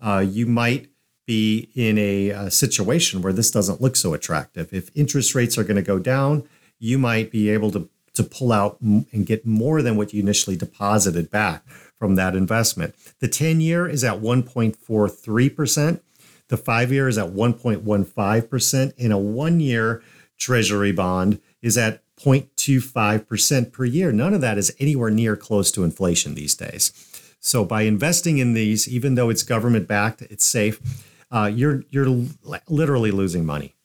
uh, 0.00 0.24
you 0.26 0.46
might 0.46 0.88
be 1.26 1.70
in 1.74 1.98
a, 1.98 2.30
uh 2.30 2.48
situation 2.48 3.20
where 3.20 3.32
this 3.32 3.50
doesn't 3.50 3.80
look 3.80 3.96
so 3.96 4.14
attractive. 4.14 4.72
If 4.72 4.90
interest 4.94 5.34
rates 5.34 5.58
are 5.58 5.64
going 5.64 5.76
to 5.76 5.82
go 5.82 5.98
down, 5.98 6.44
you 6.78 6.98
might 6.98 7.30
be 7.30 7.48
able 7.50 7.70
to, 7.72 7.88
to 8.14 8.22
pull 8.22 8.52
out 8.52 8.80
and 8.80 9.26
get 9.26 9.44
more 9.44 9.82
than 9.82 9.96
what 9.96 10.12
you 10.12 10.22
initially 10.22 10.56
deposited 10.56 11.30
back 11.30 11.66
from 11.96 12.14
that 12.14 12.36
investment. 12.36 12.94
The 13.20 13.28
10 13.28 13.60
year 13.60 13.88
is 13.88 14.04
at 14.04 14.20
1.43%. 14.20 16.00
The 16.48 16.56
five 16.56 16.92
year 16.92 17.08
is 17.08 17.18
at 17.18 17.30
1.15%. 17.30 18.92
And 18.98 19.12
a 19.12 19.18
one 19.18 19.60
year 19.60 20.02
treasury 20.38 20.92
bond 20.92 21.40
is 21.62 21.76
at 21.76 22.02
0.25% 22.18 23.72
per 23.72 23.84
year. 23.84 24.12
None 24.12 24.34
of 24.34 24.40
that 24.40 24.58
is 24.58 24.74
anywhere 24.78 25.10
near 25.10 25.36
close 25.36 25.70
to 25.72 25.84
inflation 25.84 26.34
these 26.34 26.54
days. 26.54 26.92
So 27.46 27.64
by 27.64 27.82
investing 27.82 28.38
in 28.38 28.54
these, 28.54 28.88
even 28.88 29.14
though 29.14 29.30
it's 29.30 29.44
government 29.44 29.86
backed, 29.86 30.20
it's 30.22 30.44
safe. 30.44 30.80
Uh, 31.30 31.48
you're 31.54 31.84
you're 31.90 32.08
li- 32.08 32.58
literally 32.68 33.12
losing 33.12 33.46
money. 33.46 33.76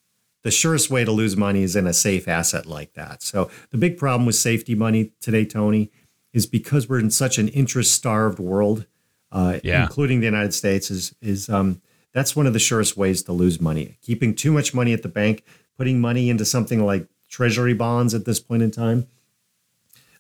The 0.44 0.50
surest 0.50 0.90
way 0.90 1.06
to 1.06 1.12
lose 1.12 1.38
money 1.38 1.62
is 1.62 1.76
in 1.76 1.86
a 1.86 1.94
safe 1.94 2.28
asset 2.28 2.66
like 2.66 2.94
that. 2.94 3.22
So 3.22 3.52
the 3.70 3.78
big 3.78 3.98
problem 4.00 4.26
with 4.26 4.36
safety 4.36 4.74
money 4.74 5.12
today, 5.22 5.46
Tony, 5.46 5.92
is 6.34 6.48
because 6.48 6.90
we're 6.90 7.00
in 7.00 7.12
such 7.12 7.38
an 7.38 7.50
interest 7.50 7.94
starved 7.94 8.40
world, 8.40 8.88
uh, 9.32 9.60
Yeah. 9.64 9.84
including 9.84 10.22
the 10.22 10.26
United 10.26 10.56
States, 10.56 10.90
is 10.90 11.14
is 11.22 11.48
um, 11.48 11.82
that's 12.14 12.36
one 12.36 12.48
of 12.48 12.54
the 12.54 12.60
surest 12.60 12.98
ways 12.98 13.22
to 13.24 13.32
lose 13.32 13.62
money. 13.62 14.00
Keeping 14.02 14.34
too 14.34 14.52
much 14.52 14.74
money 14.74 14.92
at 14.92 15.04
the 15.04 15.08
bank, 15.22 15.44
putting 15.78 16.02
money 16.02 16.32
into 16.32 16.46
something 16.46 16.84
like 16.84 17.06
treasury 17.30 17.76
bonds 17.76 18.16
at 18.16 18.26
this 18.26 18.40
point 18.40 18.64
in 18.64 18.72
time, 18.72 19.06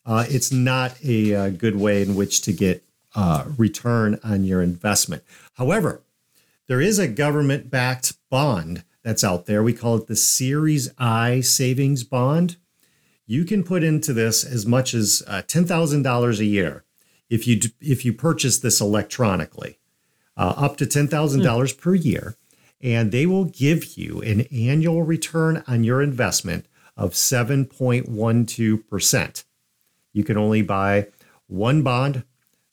uh, 0.06 0.26
it's 0.30 0.52
not 0.52 0.96
a, 1.04 1.34
uh 1.34 1.50
good 1.50 1.76
way 1.78 2.04
in 2.04 2.14
which 2.14 2.42
to 2.44 2.54
get 2.54 2.84
uh, 3.16 3.46
return 3.58 4.20
on 4.24 4.44
your 4.44 4.62
investment. 4.62 5.24
However, 5.54 6.02
there 6.68 6.82
is 6.82 7.00
a 7.00 7.08
government 7.08 7.70
backed 7.70 8.14
bond 8.30 8.84
that's 9.04 9.24
out 9.24 9.46
there. 9.46 9.64
We 9.64 9.72
call 9.74 9.96
it 9.98 10.08
the 10.08 10.16
Series 10.16 10.90
I 10.98 11.42
savings 11.42 12.04
bond. 12.04 12.58
You 13.26 13.46
can 13.46 13.64
put 13.64 13.84
into 13.84 14.14
this 14.14 14.46
as 14.46 14.66
much 14.66 14.94
as 14.94 15.24
uh, 15.28 15.42
$10,000 15.48 16.40
a 16.40 16.46
year 16.46 16.84
if 17.30 17.48
you 17.48 17.60
if 17.80 18.06
you 18.06 18.14
purchase 18.14 18.60
this 18.60 18.82
electronically, 18.82 19.80
uh, 20.36 20.54
up 20.58 20.76
to 20.78 20.86
$10,000 20.86 21.78
per 21.80 21.96
year, 21.96 22.36
and 22.82 23.12
they 23.12 23.26
will 23.26 23.46
give 23.46 23.98
you 23.98 24.22
an 24.22 24.42
annual 24.52 25.04
return 25.04 25.64
on 25.66 25.86
your 25.86 26.02
investment 26.02 26.66
of 26.98 27.14
7.12%. 27.14 29.44
You 30.12 30.26
can 30.26 30.38
only 30.38 30.62
buy 30.62 31.08
one 31.48 31.84
bond 31.84 32.26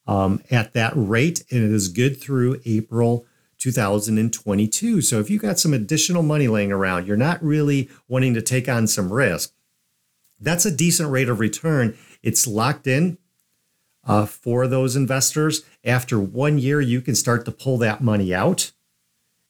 um, 0.09 0.43
at 0.51 0.73
that 0.73 0.93
rate, 0.97 1.45
and 1.51 1.63
it 1.63 1.71
is 1.71 1.89
good 1.89 2.21
through 2.21 2.61
April 2.65 3.27
2022. 3.59 5.03
So 5.03 5.21
if 5.21 5.29
you've 5.29 5.43
got 5.43 5.59
some 5.59 5.75
additional 5.75 6.23
money 6.23 6.49
laying 6.49 6.73
around, 6.73 7.07
you're 7.07 7.17
not 7.17 7.43
really 7.45 7.91
wanting 8.09 8.35
to 8.35 8.43
take 8.43 8.69
on 8.69 8.87
some 8.87 9.13
risk. 9.13 9.53
That's 10.41 10.65
a 10.65 10.75
decent 10.75 11.11
rate 11.11 11.29
of 11.29 11.41
return. 11.41 11.97
It's 12.23 12.47
locked 12.47 12.87
in 12.87 13.19
uh, 14.07 14.25
for 14.25 14.67
those 14.67 14.97
investors. 14.97 15.63
After 15.85 16.19
one 16.19 16.59
year, 16.59 16.81
you 16.81 17.01
can 17.03 17.15
start 17.15 17.45
to 17.45 17.53
pull 17.53 17.77
that 17.79 18.01
money 18.01 18.35
out. 18.35 18.73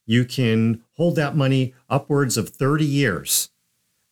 You 0.06 0.24
can 0.24 0.82
hold 0.96 1.16
that 1.16 1.36
money 1.36 1.74
upwards 1.88 2.36
of 2.36 2.48
30 2.48 2.84
years 2.84 3.50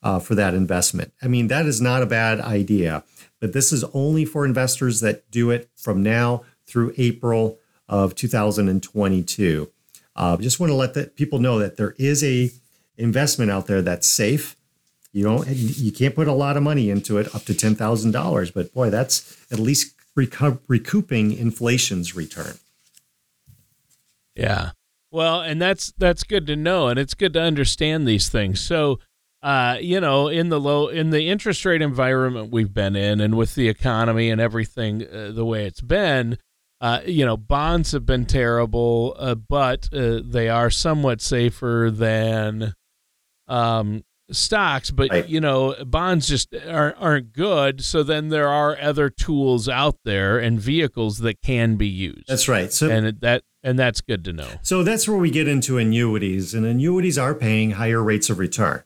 uh, 0.02 0.20
for 0.20 0.34
that 0.36 0.54
investment. 0.54 1.12
I 1.22 1.26
mean, 1.26 1.48
that 1.48 1.66
is 1.66 1.80
not 1.80 2.02
a 2.02 2.06
bad 2.06 2.40
idea, 2.40 3.02
but 3.40 3.52
this 3.52 3.72
is 3.72 3.84
only 3.92 4.24
for 4.24 4.44
investors 4.44 5.00
that 5.00 5.30
do 5.30 5.50
it 5.50 5.70
from 5.76 6.02
now 6.02 6.42
through 6.66 6.94
April 6.96 7.58
of 7.88 8.14
2022. 8.14 9.70
Uh, 10.14 10.36
just 10.38 10.58
want 10.58 10.70
to 10.70 10.74
let 10.74 10.94
the 10.94 11.06
people 11.08 11.38
know 11.38 11.58
that 11.58 11.76
there 11.76 11.94
is 11.98 12.24
a 12.24 12.50
investment 12.96 13.50
out 13.50 13.66
there 13.66 13.82
that's 13.82 14.06
safe. 14.06 14.56
You 15.12 15.24
don't, 15.24 15.46
you 15.48 15.92
can't 15.92 16.14
put 16.14 16.28
a 16.28 16.32
lot 16.32 16.56
of 16.56 16.62
money 16.62 16.90
into 16.90 17.18
it, 17.18 17.34
up 17.34 17.44
to 17.44 17.54
ten 17.54 17.74
thousand 17.74 18.10
dollars. 18.10 18.50
But 18.50 18.72
boy, 18.74 18.90
that's 18.90 19.36
at 19.50 19.58
least 19.58 19.94
recoup, 20.14 20.62
recouping 20.68 21.32
inflation's 21.32 22.14
return. 22.14 22.54
Yeah. 24.34 24.72
Well, 25.10 25.40
and 25.40 25.60
that's 25.60 25.92
that's 25.96 26.24
good 26.24 26.46
to 26.48 26.56
know, 26.56 26.88
and 26.88 26.98
it's 26.98 27.14
good 27.14 27.32
to 27.34 27.40
understand 27.40 28.06
these 28.06 28.28
things. 28.28 28.60
So, 28.60 28.98
uh, 29.42 29.78
you 29.80 30.00
know, 30.00 30.28
in 30.28 30.48
the 30.48 30.58
low 30.60 30.88
in 30.88 31.10
the 31.10 31.28
interest 31.28 31.64
rate 31.64 31.82
environment 31.82 32.50
we've 32.50 32.72
been 32.74 32.96
in, 32.96 33.20
and 33.20 33.36
with 33.36 33.54
the 33.54 33.68
economy 33.68 34.30
and 34.30 34.40
everything 34.40 35.06
uh, 35.06 35.30
the 35.32 35.44
way 35.44 35.66
it's 35.66 35.80
been, 35.80 36.38
uh, 36.80 37.00
you 37.06 37.24
know, 37.24 37.36
bonds 37.36 37.92
have 37.92 38.04
been 38.06 38.24
terrible, 38.26 39.14
uh, 39.18 39.34
but 39.34 39.88
uh, 39.92 40.20
they 40.24 40.48
are 40.48 40.70
somewhat 40.70 41.20
safer 41.20 41.90
than 41.92 42.74
um, 43.48 44.04
stocks. 44.30 44.90
But 44.90 45.10
Right. 45.10 45.28
you 45.28 45.40
know, 45.40 45.74
bonds 45.84 46.26
just 46.26 46.54
aren't 46.68 46.96
aren't 46.98 47.32
good. 47.32 47.84
So 47.84 48.02
then 48.02 48.30
there 48.30 48.48
are 48.48 48.76
other 48.80 49.08
tools 49.10 49.68
out 49.68 49.98
there 50.04 50.38
and 50.38 50.58
vehicles 50.58 51.18
that 51.18 51.40
can 51.42 51.76
be 51.76 51.86
used. 51.88 52.24
That's 52.26 52.48
right. 52.48 52.72
So 52.72 52.90
and 52.90 53.06
it- 53.06 53.20
that 53.20 53.42
and 53.62 53.78
that's 53.78 54.00
good 54.00 54.24
to 54.24 54.32
know. 54.32 54.48
So 54.62 54.82
that's 54.82 55.06
where 55.08 55.18
we 55.18 55.30
get 55.30 55.46
into 55.48 55.76
annuities, 55.78 56.54
and 56.54 56.64
annuities 56.64 57.18
are 57.18 57.34
paying 57.34 57.72
higher 57.72 58.02
rates 58.02 58.30
of 58.30 58.38
return. 58.38 58.82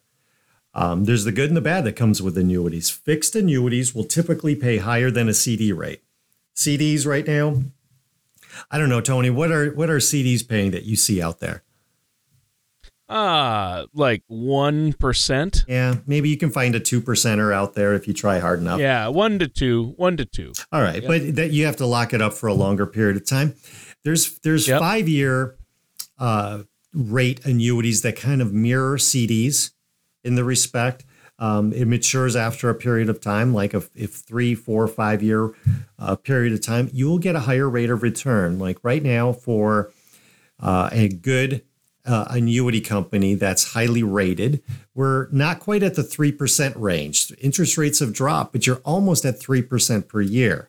Um, 0.73 1.05
there's 1.05 1.25
the 1.25 1.33
good 1.33 1.49
and 1.51 1.57
the 1.57 1.61
bad 1.61 1.85
that 1.85 1.97
comes 1.97 2.23
with 2.23 2.39
annuities. 2.39 2.91
Fixed 2.91 3.35
annuities 3.35 3.95
will 3.95 4.05
typically 4.05 4.55
pay 4.55 4.79
higher 4.79 5.11
than 5.11 5.29
a 5.29 5.35
CD 5.35 5.73
rate. 5.73 6.03
CDs 6.55 7.07
right 7.07 7.27
now, 7.27 7.63
I 8.71 8.79
don't 8.79 8.89
know, 8.89 9.01
Tony. 9.01 9.31
What 9.31 9.51
are 9.51 9.71
what 9.73 9.91
are 9.91 9.99
CDs 9.99 10.47
paying 10.47 10.71
that 10.73 10.85
you 10.85 10.95
see 10.97 11.21
out 11.23 11.41
there? 11.41 11.63
Ah, 13.13 13.87
like 13.93 14.23
one 14.29 14.93
percent. 14.93 15.65
Yeah, 15.67 15.97
maybe 16.07 16.29
you 16.29 16.37
can 16.37 16.51
find 16.51 16.77
a 16.77 16.81
two 16.81 17.01
percenter 17.01 17.53
out 17.53 17.75
there 17.75 17.95
if 17.95 18.07
you 18.07 18.15
try 18.15 18.39
hard 18.39 18.61
enough. 18.61 18.79
Yeah, 18.79 19.09
one 19.09 19.41
to 19.41 19.49
two, 19.49 19.95
one 19.97 20.17
to 20.17 20.25
two. 20.25 20.53
All 20.71 20.81
right, 20.81 21.03
but 21.05 21.35
that 21.35 21.51
you 21.51 21.67
have 21.67 21.77
to 21.77 21.87
lock 21.87 22.15
it 22.15 22.23
up 22.23 22.33
for 22.35 22.47
a 22.47 22.55
longer 22.55 22.87
period 22.87 23.17
of 23.17 23.27
time. 23.27 23.55
There's 24.05 24.39
there's 24.41 24.69
Yep. 24.69 24.79
five 24.79 25.09
year 25.09 25.57
uh, 26.19 26.63
rate 26.93 27.45
annuities 27.45 28.03
that 28.03 28.15
kind 28.15 28.41
of 28.41 28.53
mirror 28.53 28.97
CDs 28.97 29.73
in 30.25 30.35
the 30.35 30.45
respect. 30.45 31.05
Um, 31.39 31.73
it 31.73 31.87
matures 31.87 32.37
after 32.37 32.69
a 32.69 32.75
period 32.75 33.09
of 33.09 33.21
time, 33.21 33.55
like 33.55 33.73
if, 33.73 33.89
if 33.95 34.13
three, 34.13 34.55
four, 34.55 34.87
five 34.87 35.23
year 35.23 35.53
uh, 35.99 36.17
period 36.17 36.53
of 36.53 36.61
time, 36.61 36.91
you 36.93 37.09
will 37.09 37.19
get 37.19 37.35
a 37.35 37.41
higher 37.41 37.69
rate 37.69 37.89
of 37.89 38.03
return. 38.03 38.59
Like 38.59 38.79
right 38.83 39.03
now, 39.03 39.33
for 39.33 39.91
uh, 40.61 40.91
a 40.93 41.09
good 41.09 41.63
uh, 42.05 42.27
annuity 42.31 42.83
company 42.83 43.35
that's 43.35 43.73
highly 43.73 44.03
rated, 44.03 44.63
we're 44.95 45.29
not 45.31 45.61
quite 45.61 45.83
at 45.83 45.95
the 45.95 46.03
3% 46.03 46.75
range. 46.77 47.33
Interest 47.41 47.79
rates 47.79 48.01
have 48.01 48.13
dropped, 48.13 48.53
but 48.53 48.67
you're 48.67 48.83
almost 48.85 49.25
at 49.25 49.41
3% 49.41 50.09
per 50.09 50.21
year. 50.21 50.69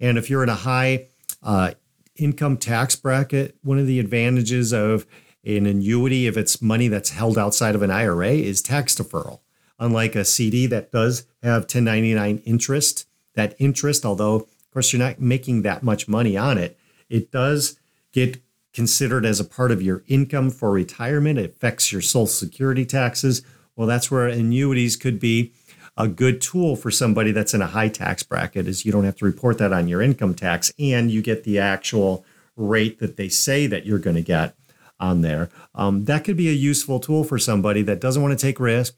And 0.00 0.18
if 0.18 0.28
you're 0.28 0.42
in 0.42 0.48
a 0.50 0.54
high 0.54 1.06
uh, 1.42 1.72
income 2.16 2.58
tax 2.58 2.96
bracket, 2.96 3.56
one 3.62 3.78
of 3.78 3.86
the 3.86 4.00
advantages 4.00 4.72
of 4.72 5.06
an 5.44 5.66
annuity, 5.66 6.26
if 6.26 6.36
it's 6.36 6.62
money 6.62 6.88
that's 6.88 7.10
held 7.10 7.36
outside 7.36 7.74
of 7.74 7.82
an 7.82 7.90
IRA, 7.90 8.30
is 8.30 8.62
tax 8.62 8.94
deferral. 8.94 9.40
unlike 9.78 10.14
a 10.14 10.24
CD 10.24 10.66
that 10.66 10.92
does 10.92 11.26
have 11.42 11.62
1099 11.62 12.38
interest. 12.44 13.06
That 13.34 13.56
interest, 13.58 14.04
although 14.04 14.36
of 14.36 14.70
course 14.72 14.92
you're 14.92 15.02
not 15.02 15.20
making 15.20 15.62
that 15.62 15.82
much 15.82 16.06
money 16.06 16.36
on 16.36 16.58
it, 16.58 16.78
it 17.08 17.32
does 17.32 17.78
get 18.12 18.40
considered 18.72 19.26
as 19.26 19.40
a 19.40 19.44
part 19.44 19.72
of 19.72 19.82
your 19.82 20.04
income 20.06 20.50
for 20.50 20.70
retirement. 20.70 21.38
It 21.38 21.50
affects 21.50 21.92
your 21.92 22.02
social 22.02 22.26
security 22.26 22.86
taxes. 22.86 23.42
Well, 23.76 23.88
that's 23.88 24.10
where 24.10 24.28
annuities 24.28 24.96
could 24.96 25.18
be 25.18 25.52
a 25.96 26.08
good 26.08 26.40
tool 26.40 26.76
for 26.76 26.90
somebody 26.90 27.32
that's 27.32 27.54
in 27.54 27.62
a 27.62 27.68
high 27.68 27.88
tax 27.88 28.22
bracket 28.22 28.66
is 28.66 28.84
you 28.84 28.92
don't 28.92 29.04
have 29.04 29.16
to 29.16 29.24
report 29.24 29.58
that 29.58 29.72
on 29.72 29.88
your 29.88 30.02
income 30.02 30.34
tax 30.34 30.72
and 30.78 31.10
you 31.10 31.22
get 31.22 31.44
the 31.44 31.58
actual 31.58 32.24
rate 32.56 32.98
that 32.98 33.16
they 33.16 33.28
say 33.28 33.66
that 33.66 33.86
you're 33.86 33.98
going 33.98 34.16
to 34.16 34.22
get 34.22 34.56
on 35.04 35.20
there. 35.20 35.50
Um, 35.74 36.04
that 36.06 36.24
could 36.24 36.36
be 36.36 36.48
a 36.48 36.52
useful 36.52 36.98
tool 36.98 37.24
for 37.24 37.38
somebody 37.38 37.82
that 37.82 38.00
doesn't 38.00 38.22
want 38.22 38.36
to 38.38 38.42
take 38.42 38.58
risk, 38.58 38.94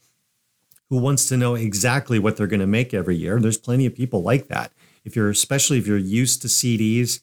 who 0.89 0.99
wants 0.99 1.27
to 1.29 1.37
know 1.37 1.55
exactly 1.57 2.19
what 2.19 2.37
they're 2.37 2.47
going 2.47 2.61
to 2.61 2.67
make 2.67 2.95
every 2.95 3.17
year. 3.17 3.41
There's 3.41 3.59
plenty 3.59 3.87
of 3.87 3.95
people 3.95 4.23
like 4.23 4.49
that. 4.49 4.73
If 5.05 5.17
you're, 5.17 5.31
especially 5.31 5.79
if 5.79 5.87
you're 5.87 5.99
used 5.99 6.43
to 6.43 6.49
CDs, 6.49 7.21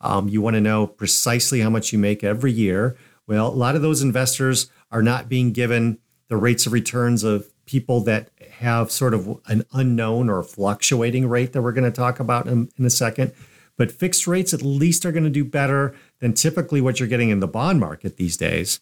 um, 0.00 0.28
you 0.28 0.40
want 0.40 0.54
to 0.54 0.60
know 0.60 0.86
precisely 0.86 1.60
how 1.60 1.70
much 1.70 1.92
you 1.92 1.98
make 1.98 2.24
every 2.24 2.52
year. 2.52 2.96
Well, 3.26 3.48
a 3.48 3.54
lot 3.54 3.76
of 3.76 3.82
those 3.82 4.02
investors 4.02 4.70
are 4.90 5.02
not 5.02 5.28
being 5.28 5.52
given 5.52 5.98
the 6.28 6.36
rates 6.36 6.66
of 6.66 6.72
returns 6.72 7.24
of 7.24 7.48
people 7.66 8.00
that 8.00 8.30
have 8.58 8.90
sort 8.90 9.14
of 9.14 9.40
an 9.46 9.64
unknown 9.72 10.28
or 10.28 10.42
fluctuating 10.42 11.28
rate 11.28 11.52
that 11.52 11.62
we're 11.62 11.72
going 11.72 11.90
to 11.90 11.96
talk 11.96 12.20
about 12.20 12.46
in, 12.46 12.70
in 12.78 12.84
a 12.84 12.90
second. 12.90 13.32
But 13.76 13.90
fixed 13.90 14.26
rates 14.26 14.54
at 14.54 14.62
least 14.62 15.04
are 15.04 15.12
going 15.12 15.24
to 15.24 15.30
do 15.30 15.44
better 15.44 15.94
than 16.24 16.32
typically 16.32 16.80
what 16.80 16.98
you're 16.98 17.06
getting 17.06 17.28
in 17.28 17.40
the 17.40 17.46
bond 17.46 17.78
market 17.78 18.16
these 18.16 18.38
days. 18.38 18.80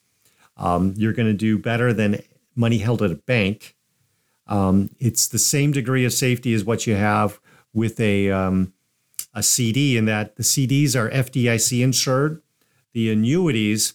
Um, 0.56 0.94
you're 0.96 1.12
going 1.12 1.26
to 1.26 1.34
do 1.34 1.58
better 1.58 1.92
than 1.92 2.22
money 2.54 2.78
held 2.78 3.02
at 3.02 3.10
a 3.10 3.16
bank. 3.16 3.74
Um, 4.46 4.90
it's 5.00 5.26
the 5.26 5.40
same 5.40 5.72
degree 5.72 6.04
of 6.04 6.12
safety 6.12 6.54
as 6.54 6.64
what 6.64 6.86
you 6.86 6.94
have 6.94 7.40
with 7.74 7.98
a 7.98 8.30
um, 8.30 8.74
a 9.34 9.42
CD 9.42 9.96
in 9.96 10.04
that 10.04 10.36
the 10.36 10.44
CDs 10.44 10.94
are 10.94 11.10
FDIC 11.10 11.82
insured, 11.82 12.40
the 12.92 13.10
annuities 13.10 13.94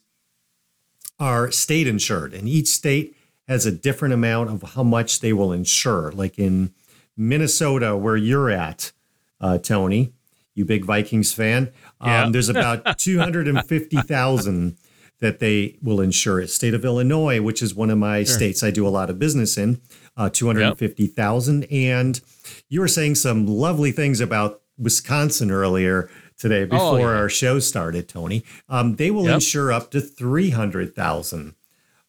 are 1.17 1.49
state 1.49 1.87
insured, 1.87 2.33
and 2.33 2.49
each 2.49 2.67
state 2.67 3.15
has 3.47 3.65
a 3.65 3.71
different 3.71 4.13
amount 4.13 4.49
of 4.49 4.73
how 4.73 4.83
much 4.83 5.21
they 5.21 5.31
will 5.31 5.53
insure. 5.53 6.11
Like 6.11 6.37
in 6.37 6.73
Minnesota, 7.15 7.95
where 7.95 8.17
you're 8.17 8.49
at, 8.49 8.91
uh, 9.39 9.57
Tony, 9.57 10.11
you 10.57 10.65
big 10.65 10.85
Vikings 10.85 11.33
fan, 11.33 11.71
yeah. 12.03 12.23
um, 12.23 12.31
there's 12.31 12.49
about 12.57 12.97
250,000 12.97 14.77
that 15.19 15.39
they 15.39 15.77
will 15.81 15.99
insure. 15.99 16.45
State 16.47 16.73
of 16.73 16.85
Illinois, 16.85 17.41
which 17.41 17.61
is 17.61 17.73
one 17.73 17.89
of 17.89 17.97
my 17.97 18.23
sure. 18.23 18.35
states 18.35 18.63
I 18.63 18.71
do 18.71 18.87
a 18.87 18.89
lot 18.89 19.09
of 19.09 19.17
business 19.17 19.57
in, 19.57 19.81
uh, 20.15 20.29
250,000. 20.29 21.61
Yep. 21.61 21.71
And 21.71 22.21
you 22.69 22.81
were 22.81 22.87
saying 22.87 23.15
some 23.15 23.47
lovely 23.47 23.91
things 23.91 24.19
about 24.19 24.61
Wisconsin 24.77 25.49
earlier 25.49 26.09
today 26.37 26.63
oh, 26.63 26.67
before 26.67 27.09
oh, 27.09 27.13
yeah. 27.13 27.17
our 27.17 27.29
show 27.29 27.59
started, 27.59 28.07
Tony. 28.07 28.43
Um, 28.69 28.95
they 28.95 29.09
will 29.09 29.25
yep. 29.25 29.35
insure 29.35 29.71
up 29.71 29.89
to 29.91 30.01
300,000 30.01 31.55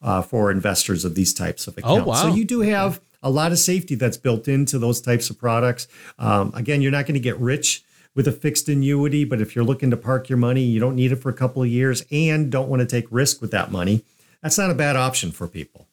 uh, 0.00 0.22
for 0.22 0.50
investors 0.50 1.04
of 1.04 1.14
these 1.14 1.32
types 1.32 1.66
of 1.66 1.74
oh, 1.78 1.78
accounts. 1.78 2.06
Oh, 2.06 2.08
wow. 2.08 2.22
So 2.30 2.34
you 2.34 2.44
do 2.44 2.60
have 2.60 3.00
a 3.22 3.30
lot 3.30 3.52
of 3.52 3.58
safety 3.58 3.94
that's 3.94 4.16
built 4.16 4.48
into 4.48 4.78
those 4.78 5.00
types 5.00 5.30
of 5.30 5.38
products. 5.38 5.88
Um, 6.18 6.52
again, 6.54 6.82
you're 6.82 6.92
not 6.92 7.06
going 7.06 7.14
to 7.14 7.20
get 7.20 7.38
rich 7.38 7.84
with 8.18 8.26
a 8.26 8.32
fixed 8.32 8.68
annuity, 8.68 9.24
but 9.24 9.40
if 9.40 9.54
you're 9.54 9.64
looking 9.64 9.92
to 9.92 9.96
park 9.96 10.28
your 10.28 10.38
money, 10.38 10.62
you 10.62 10.80
don't 10.80 10.96
need 10.96 11.12
it 11.12 11.16
for 11.22 11.28
a 11.28 11.32
couple 11.32 11.62
of 11.62 11.68
years 11.68 12.04
and 12.10 12.50
don't 12.50 12.68
want 12.68 12.80
to 12.80 12.86
take 12.86 13.06
risk 13.12 13.40
with 13.40 13.52
that 13.52 13.70
money, 13.70 14.04
that's 14.42 14.58
not 14.58 14.72
a 14.72 14.74
bad 14.74 14.96
option 14.96 15.30
for 15.30 15.46
people. 15.46 15.86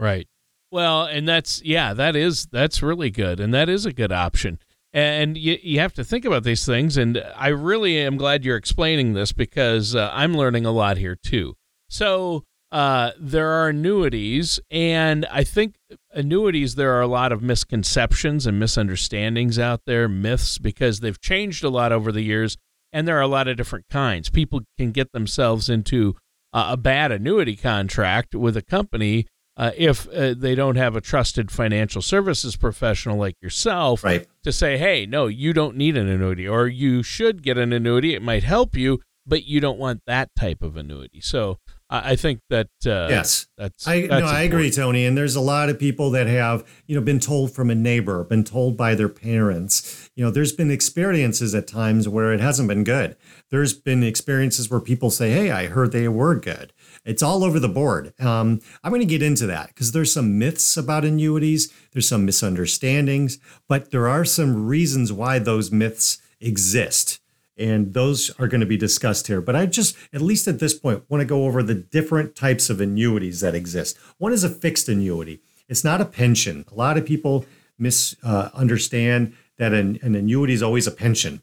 Right. 0.00 0.26
Well, 0.72 1.04
and 1.04 1.28
that's 1.28 1.62
yeah, 1.62 1.94
that 1.94 2.16
is 2.16 2.46
that's 2.46 2.82
really 2.82 3.08
good, 3.08 3.38
and 3.38 3.54
that 3.54 3.68
is 3.68 3.86
a 3.86 3.92
good 3.92 4.10
option. 4.10 4.58
And 4.92 5.38
you 5.38 5.58
you 5.62 5.78
have 5.78 5.92
to 5.92 6.02
think 6.02 6.24
about 6.24 6.42
these 6.42 6.66
things, 6.66 6.96
and 6.96 7.22
I 7.36 7.48
really 7.48 7.96
am 7.98 8.16
glad 8.16 8.44
you're 8.44 8.56
explaining 8.56 9.12
this 9.12 9.30
because 9.30 9.94
uh, 9.94 10.10
I'm 10.12 10.36
learning 10.36 10.66
a 10.66 10.72
lot 10.72 10.96
here 10.96 11.14
too. 11.14 11.54
So 11.88 12.42
uh, 12.72 13.10
there 13.18 13.48
are 13.48 13.68
annuities, 13.68 14.60
and 14.70 15.26
I 15.26 15.42
think 15.42 15.74
annuities, 16.12 16.76
there 16.76 16.92
are 16.92 17.00
a 17.00 17.08
lot 17.08 17.32
of 17.32 17.42
misconceptions 17.42 18.46
and 18.46 18.60
misunderstandings 18.60 19.58
out 19.58 19.82
there, 19.86 20.08
myths, 20.08 20.58
because 20.58 21.00
they've 21.00 21.20
changed 21.20 21.64
a 21.64 21.68
lot 21.68 21.90
over 21.90 22.12
the 22.12 22.22
years, 22.22 22.56
and 22.92 23.08
there 23.08 23.18
are 23.18 23.22
a 23.22 23.28
lot 23.28 23.48
of 23.48 23.56
different 23.56 23.86
kinds. 23.90 24.30
People 24.30 24.60
can 24.78 24.92
get 24.92 25.10
themselves 25.12 25.68
into 25.68 26.16
uh, 26.52 26.68
a 26.70 26.76
bad 26.76 27.10
annuity 27.10 27.56
contract 27.56 28.34
with 28.34 28.56
a 28.56 28.62
company 28.62 29.26
uh, 29.56 29.72
if 29.76 30.08
uh, 30.08 30.34
they 30.36 30.54
don't 30.54 30.76
have 30.76 30.96
a 30.96 31.00
trusted 31.00 31.50
financial 31.50 32.00
services 32.00 32.56
professional 32.56 33.18
like 33.18 33.34
yourself 33.42 34.04
right. 34.04 34.26
to 34.44 34.52
say, 34.52 34.78
hey, 34.78 35.06
no, 35.06 35.26
you 35.26 35.52
don't 35.52 35.76
need 35.76 35.96
an 35.96 36.08
annuity, 36.08 36.46
or 36.46 36.68
you 36.68 37.02
should 37.02 37.42
get 37.42 37.58
an 37.58 37.72
annuity. 37.72 38.14
It 38.14 38.22
might 38.22 38.44
help 38.44 38.76
you, 38.76 39.00
but 39.26 39.44
you 39.44 39.60
don't 39.60 39.78
want 39.78 40.02
that 40.06 40.30
type 40.36 40.62
of 40.62 40.76
annuity. 40.76 41.20
So 41.20 41.58
I 41.92 42.14
think 42.14 42.40
that 42.50 42.68
uh, 42.86 43.08
yes, 43.10 43.48
that's 43.58 43.86
I 43.86 44.06
that's 44.06 44.22
no, 44.22 44.26
I 44.26 44.42
agree, 44.42 44.70
Tony. 44.70 45.04
And 45.04 45.18
there's 45.18 45.34
a 45.34 45.40
lot 45.40 45.68
of 45.68 45.78
people 45.78 46.10
that 46.12 46.28
have 46.28 46.64
you 46.86 46.94
know 46.94 47.02
been 47.02 47.18
told 47.18 47.52
from 47.52 47.68
a 47.68 47.74
neighbor, 47.74 48.22
been 48.22 48.44
told 48.44 48.76
by 48.76 48.94
their 48.94 49.08
parents. 49.08 50.08
You 50.14 50.24
know, 50.24 50.30
there's 50.30 50.52
been 50.52 50.70
experiences 50.70 51.52
at 51.52 51.66
times 51.66 52.08
where 52.08 52.32
it 52.32 52.38
hasn't 52.38 52.68
been 52.68 52.84
good. 52.84 53.16
There's 53.50 53.72
been 53.72 54.04
experiences 54.04 54.70
where 54.70 54.80
people 54.80 55.10
say, 55.10 55.30
"Hey, 55.32 55.50
I 55.50 55.66
heard 55.66 55.90
they 55.90 56.06
were 56.06 56.36
good." 56.36 56.72
It's 57.04 57.24
all 57.24 57.42
over 57.42 57.58
the 57.58 57.68
board. 57.68 58.12
Um, 58.20 58.60
I'm 58.84 58.92
going 58.92 59.00
to 59.00 59.06
get 59.06 59.22
into 59.22 59.46
that 59.46 59.68
because 59.68 59.90
there's 59.90 60.12
some 60.12 60.38
myths 60.38 60.76
about 60.76 61.04
annuities. 61.04 61.72
There's 61.92 62.08
some 62.08 62.24
misunderstandings, 62.24 63.38
but 63.68 63.90
there 63.90 64.06
are 64.06 64.24
some 64.24 64.66
reasons 64.66 65.12
why 65.12 65.40
those 65.40 65.72
myths 65.72 66.18
exist 66.40 67.19
and 67.60 67.92
those 67.92 68.30
are 68.40 68.48
going 68.48 68.62
to 68.62 68.66
be 68.66 68.78
discussed 68.78 69.26
here. 69.26 69.42
But 69.42 69.54
I 69.54 69.66
just, 69.66 69.94
at 70.12 70.22
least 70.22 70.48
at 70.48 70.58
this 70.58 70.72
point, 70.72 71.04
want 71.08 71.20
to 71.20 71.26
go 71.26 71.44
over 71.44 71.62
the 71.62 71.74
different 71.74 72.34
types 72.34 72.70
of 72.70 72.80
annuities 72.80 73.40
that 73.40 73.54
exist. 73.54 73.98
One 74.16 74.32
is 74.32 74.42
a 74.42 74.48
fixed 74.48 74.88
annuity. 74.88 75.40
It's 75.68 75.84
not 75.84 76.00
a 76.00 76.06
pension. 76.06 76.64
A 76.72 76.74
lot 76.74 76.96
of 76.96 77.04
people 77.04 77.44
misunderstand 77.78 79.32
uh, 79.32 79.36
that 79.58 79.74
an, 79.74 79.98
an, 80.02 80.14
annuity 80.14 80.54
is 80.54 80.62
always 80.62 80.86
a 80.86 80.90
pension. 80.90 81.42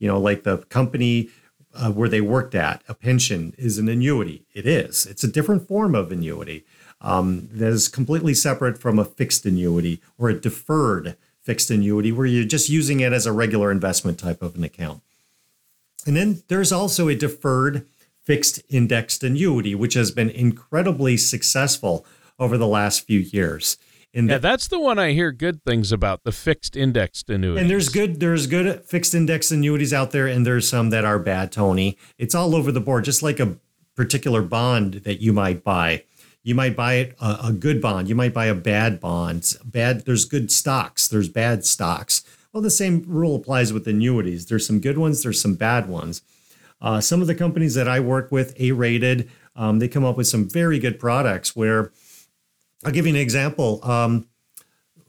You 0.00 0.08
know, 0.08 0.18
like 0.18 0.42
the 0.42 0.58
company 0.58 1.30
uh, 1.74 1.92
where 1.92 2.08
they 2.08 2.20
worked 2.20 2.56
at, 2.56 2.82
a 2.88 2.94
pension 2.94 3.54
is 3.56 3.78
an 3.78 3.88
annuity. 3.88 4.44
It 4.52 4.66
is. 4.66 5.06
It's 5.06 5.22
a 5.22 5.28
different 5.28 5.68
form 5.68 5.94
of 5.94 6.10
annuity 6.10 6.64
um, 7.00 7.48
that 7.52 7.68
is 7.68 7.86
completely 7.86 8.34
separate 8.34 8.78
from 8.78 8.98
a 8.98 9.04
fixed 9.04 9.46
annuity 9.46 10.02
or 10.18 10.28
a 10.28 10.38
deferred 10.38 11.16
fixed 11.40 11.70
annuity 11.70 12.10
where 12.10 12.26
you're 12.26 12.44
just 12.44 12.68
using 12.68 13.00
it 13.00 13.12
as 13.12 13.26
a 13.26 13.32
regular 13.32 13.70
investment 13.70 14.18
type 14.18 14.42
of 14.42 14.56
an 14.56 14.64
account. 14.64 15.02
And 16.06 16.16
then 16.16 16.42
there's 16.48 16.72
also 16.72 17.08
a 17.08 17.14
deferred 17.14 17.86
fixed 18.24 18.62
indexed 18.68 19.22
annuity, 19.24 19.74
which 19.74 19.94
has 19.94 20.10
been 20.10 20.30
incredibly 20.30 21.16
successful 21.16 22.06
over 22.38 22.56
the 22.56 22.66
last 22.66 23.06
few 23.06 23.18
years. 23.18 23.76
In 24.14 24.28
yeah, 24.28 24.38
that's 24.38 24.68
the 24.68 24.78
one 24.78 24.98
I 24.98 25.12
hear 25.12 25.32
good 25.32 25.64
things 25.64 25.90
about, 25.90 26.22
the 26.24 26.32
fixed 26.32 26.76
indexed 26.76 27.30
annuity. 27.30 27.62
And 27.62 27.70
there's 27.70 27.88
good 27.88 28.20
there's 28.20 28.46
good 28.46 28.84
fixed 28.84 29.14
index 29.14 29.50
annuities 29.50 29.94
out 29.94 30.10
there, 30.10 30.26
and 30.26 30.46
there's 30.46 30.68
some 30.68 30.90
that 30.90 31.04
are 31.04 31.18
bad, 31.18 31.50
Tony. 31.50 31.96
It's 32.18 32.34
all 32.34 32.54
over 32.54 32.70
the 32.70 32.80
board, 32.80 33.04
just 33.04 33.22
like 33.22 33.40
a 33.40 33.56
particular 33.96 34.42
bond 34.42 34.94
that 35.04 35.22
you 35.22 35.32
might 35.32 35.64
buy. 35.64 36.04
You 36.42 36.54
might 36.54 36.76
buy 36.76 36.94
it 36.94 37.16
a, 37.20 37.38
a 37.44 37.52
good 37.52 37.80
bond. 37.80 38.08
You 38.08 38.14
might 38.14 38.34
buy 38.34 38.46
a 38.46 38.54
bad 38.54 39.00
bond. 39.00 39.54
Bad. 39.64 40.04
There's 40.04 40.26
good 40.26 40.50
stocks. 40.50 41.08
There's 41.08 41.28
bad 41.28 41.64
stocks. 41.64 42.22
Well, 42.52 42.62
the 42.62 42.70
same 42.70 43.04
rule 43.06 43.36
applies 43.36 43.72
with 43.72 43.88
annuities. 43.88 44.46
There's 44.46 44.66
some 44.66 44.80
good 44.80 44.98
ones, 44.98 45.22
there's 45.22 45.40
some 45.40 45.54
bad 45.54 45.88
ones. 45.88 46.22
Uh, 46.80 47.00
some 47.00 47.20
of 47.20 47.28
the 47.28 47.34
companies 47.34 47.74
that 47.74 47.88
I 47.88 48.00
work 48.00 48.30
with, 48.30 48.54
A 48.60 48.72
rated, 48.72 49.30
um, 49.54 49.78
they 49.78 49.88
come 49.88 50.04
up 50.04 50.16
with 50.16 50.26
some 50.26 50.48
very 50.48 50.78
good 50.78 50.98
products 50.98 51.54
where 51.54 51.92
I'll 52.84 52.92
give 52.92 53.06
you 53.06 53.12
an 53.14 53.20
example. 53.20 53.80
Um, 53.82 54.26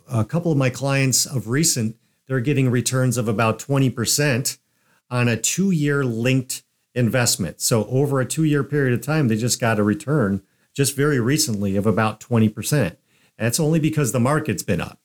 a 0.10 0.24
couple 0.24 0.52
of 0.52 0.58
my 0.58 0.70
clients 0.70 1.26
of 1.26 1.48
recent, 1.48 1.98
they're 2.28 2.40
getting 2.40 2.70
returns 2.70 3.18
of 3.18 3.28
about 3.28 3.60
20% 3.60 4.58
on 5.10 5.28
a 5.28 5.36
two 5.36 5.72
year 5.72 6.06
linked 6.06 6.64
investment. 6.94 7.60
So, 7.60 7.86
over 7.86 8.20
a 8.22 8.26
two 8.26 8.44
year 8.44 8.64
period 8.64 8.94
of 8.94 9.06
time, 9.06 9.28
they 9.28 9.36
just 9.36 9.60
got 9.60 9.80
a 9.80 9.84
return 9.84 10.44
just 10.74 10.96
very 10.96 11.20
recently 11.20 11.76
of 11.76 11.86
about 11.86 12.20
20%. 12.20 12.96
That's 13.38 13.60
only 13.60 13.80
because 13.80 14.12
the 14.12 14.20
market's 14.20 14.64
been 14.64 14.82
up. 14.82 15.00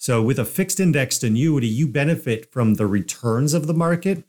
So, 0.00 0.22
with 0.22 0.38
a 0.38 0.46
fixed 0.46 0.80
indexed 0.80 1.22
annuity, 1.22 1.66
you 1.66 1.86
benefit 1.86 2.50
from 2.50 2.76
the 2.76 2.86
returns 2.86 3.52
of 3.52 3.66
the 3.66 3.74
market. 3.74 4.24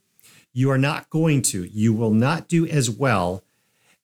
You 0.52 0.70
are 0.70 0.76
not 0.76 1.08
going 1.08 1.40
to, 1.44 1.64
you 1.64 1.94
will 1.94 2.12
not 2.12 2.46
do 2.46 2.66
as 2.66 2.90
well 2.90 3.42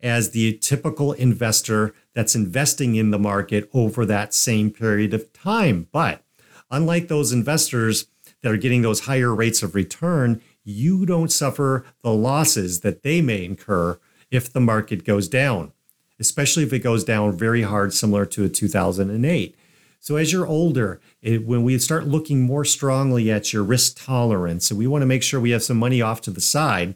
as 0.01 0.31
the 0.31 0.55
typical 0.55 1.13
investor 1.13 1.93
that's 2.15 2.35
investing 2.35 2.95
in 2.95 3.11
the 3.11 3.19
market 3.19 3.69
over 3.75 4.07
that 4.07 4.33
same 4.33 4.71
period 4.71 5.13
of 5.13 5.31
time. 5.35 5.89
But 5.93 6.25
unlike 6.71 7.09
those 7.09 7.33
investors 7.33 8.07
that 8.41 8.51
are 8.51 8.57
getting 8.57 8.81
those 8.81 9.01
higher 9.01 9.35
rates 9.35 9.63
of 9.63 9.75
return, 9.75 10.41
you 10.65 11.05
don't 11.05 11.31
suffer 11.31 11.85
the 12.01 12.15
losses 12.15 12.81
that 12.81 13.03
they 13.03 13.21
may 13.21 13.45
incur 13.45 14.01
if 14.31 14.51
the 14.51 14.61
market 14.61 15.05
goes 15.05 15.29
down, 15.29 15.73
especially 16.19 16.63
if 16.63 16.73
it 16.73 16.79
goes 16.79 17.05
down 17.05 17.37
very 17.37 17.61
hard, 17.61 17.93
similar 17.93 18.25
to 18.25 18.45
a 18.47 18.49
2008. 18.49 19.55
So 20.01 20.17
as 20.17 20.33
you're 20.33 20.47
older, 20.47 21.01
it, 21.21 21.45
when 21.45 21.65
we 21.65 21.79
start 21.79 22.07
looking 22.07 22.43
more 22.43 22.65
strongly 22.65 23.31
at 23.31 23.53
your 23.53 23.65
risk 23.65 24.05
tolerance, 24.05 24.71
and 24.71 24.79
we 24.79 24.87
want 24.87 25.03
to 25.03 25.07
make 25.07 25.23
sure 25.23 25.41
we 25.41 25.51
have 25.51 25.63
some 25.63 25.77
money 25.77 26.01
off 26.01 26.21
to 26.23 26.31
the 26.31 26.41
side 26.41 26.95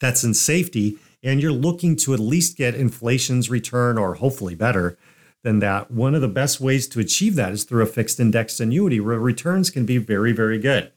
that's 0.00 0.24
in 0.24 0.34
safety, 0.34 0.98
and 1.22 1.40
you're 1.40 1.52
looking 1.52 1.96
to 1.96 2.14
at 2.14 2.20
least 2.20 2.56
get 2.56 2.74
inflation's 2.74 3.50
return 3.50 3.98
or 3.98 4.14
hopefully 4.14 4.54
better 4.54 4.98
than 5.42 5.60
that, 5.60 5.90
one 5.90 6.14
of 6.14 6.20
the 6.20 6.28
best 6.28 6.60
ways 6.60 6.86
to 6.88 7.00
achieve 7.00 7.34
that 7.36 7.52
is 7.52 7.64
through 7.64 7.82
a 7.82 7.86
fixed 7.86 8.20
indexed 8.20 8.60
annuity 8.60 9.00
where 9.00 9.18
returns 9.18 9.70
can 9.70 9.86
be 9.86 9.98
very, 9.98 10.32
very 10.32 10.58
good. 10.58 10.92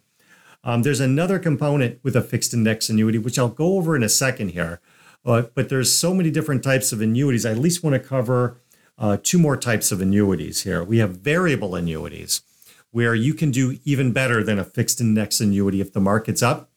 Um, 0.64 0.84
there's 0.84 1.00
another 1.00 1.40
component 1.40 2.00
with 2.04 2.16
a 2.16 2.22
fixed 2.22 2.54
index 2.54 2.90
annuity, 2.90 3.18
which 3.18 3.38
I'll 3.38 3.50
go 3.50 3.78
over 3.78 3.96
in 3.96 4.04
a 4.04 4.10
second 4.10 4.50
here. 4.50 4.80
Uh, 5.26 5.44
but 5.56 5.70
there's 5.70 5.98
so 5.98 6.14
many 6.14 6.32
different 6.32 6.64
types 6.64 6.92
of 6.92 7.02
annuities. 7.02 7.46
I 7.46 7.52
at 7.52 7.58
least 7.58 7.84
want 7.84 7.94
to 7.94 8.00
cover 8.00 8.58
uh, 8.98 9.18
two 9.22 9.40
more 9.40 9.58
types 9.58 9.92
of 9.92 10.02
annuities 10.02 10.64
here. 10.64 10.84
We 10.84 11.00
have 11.00 11.18
variable 11.18 11.76
annuities, 11.76 12.42
where 12.92 13.16
you 13.16 13.34
can 13.34 13.52
do 13.52 13.80
even 13.84 14.14
better 14.14 14.44
than 14.44 14.60
a 14.60 14.64
fixed 14.64 15.02
index 15.02 15.40
annuity 15.40 15.82
if 15.82 15.94
the 15.94 16.00
market's 16.00 16.44
up. 16.44 16.70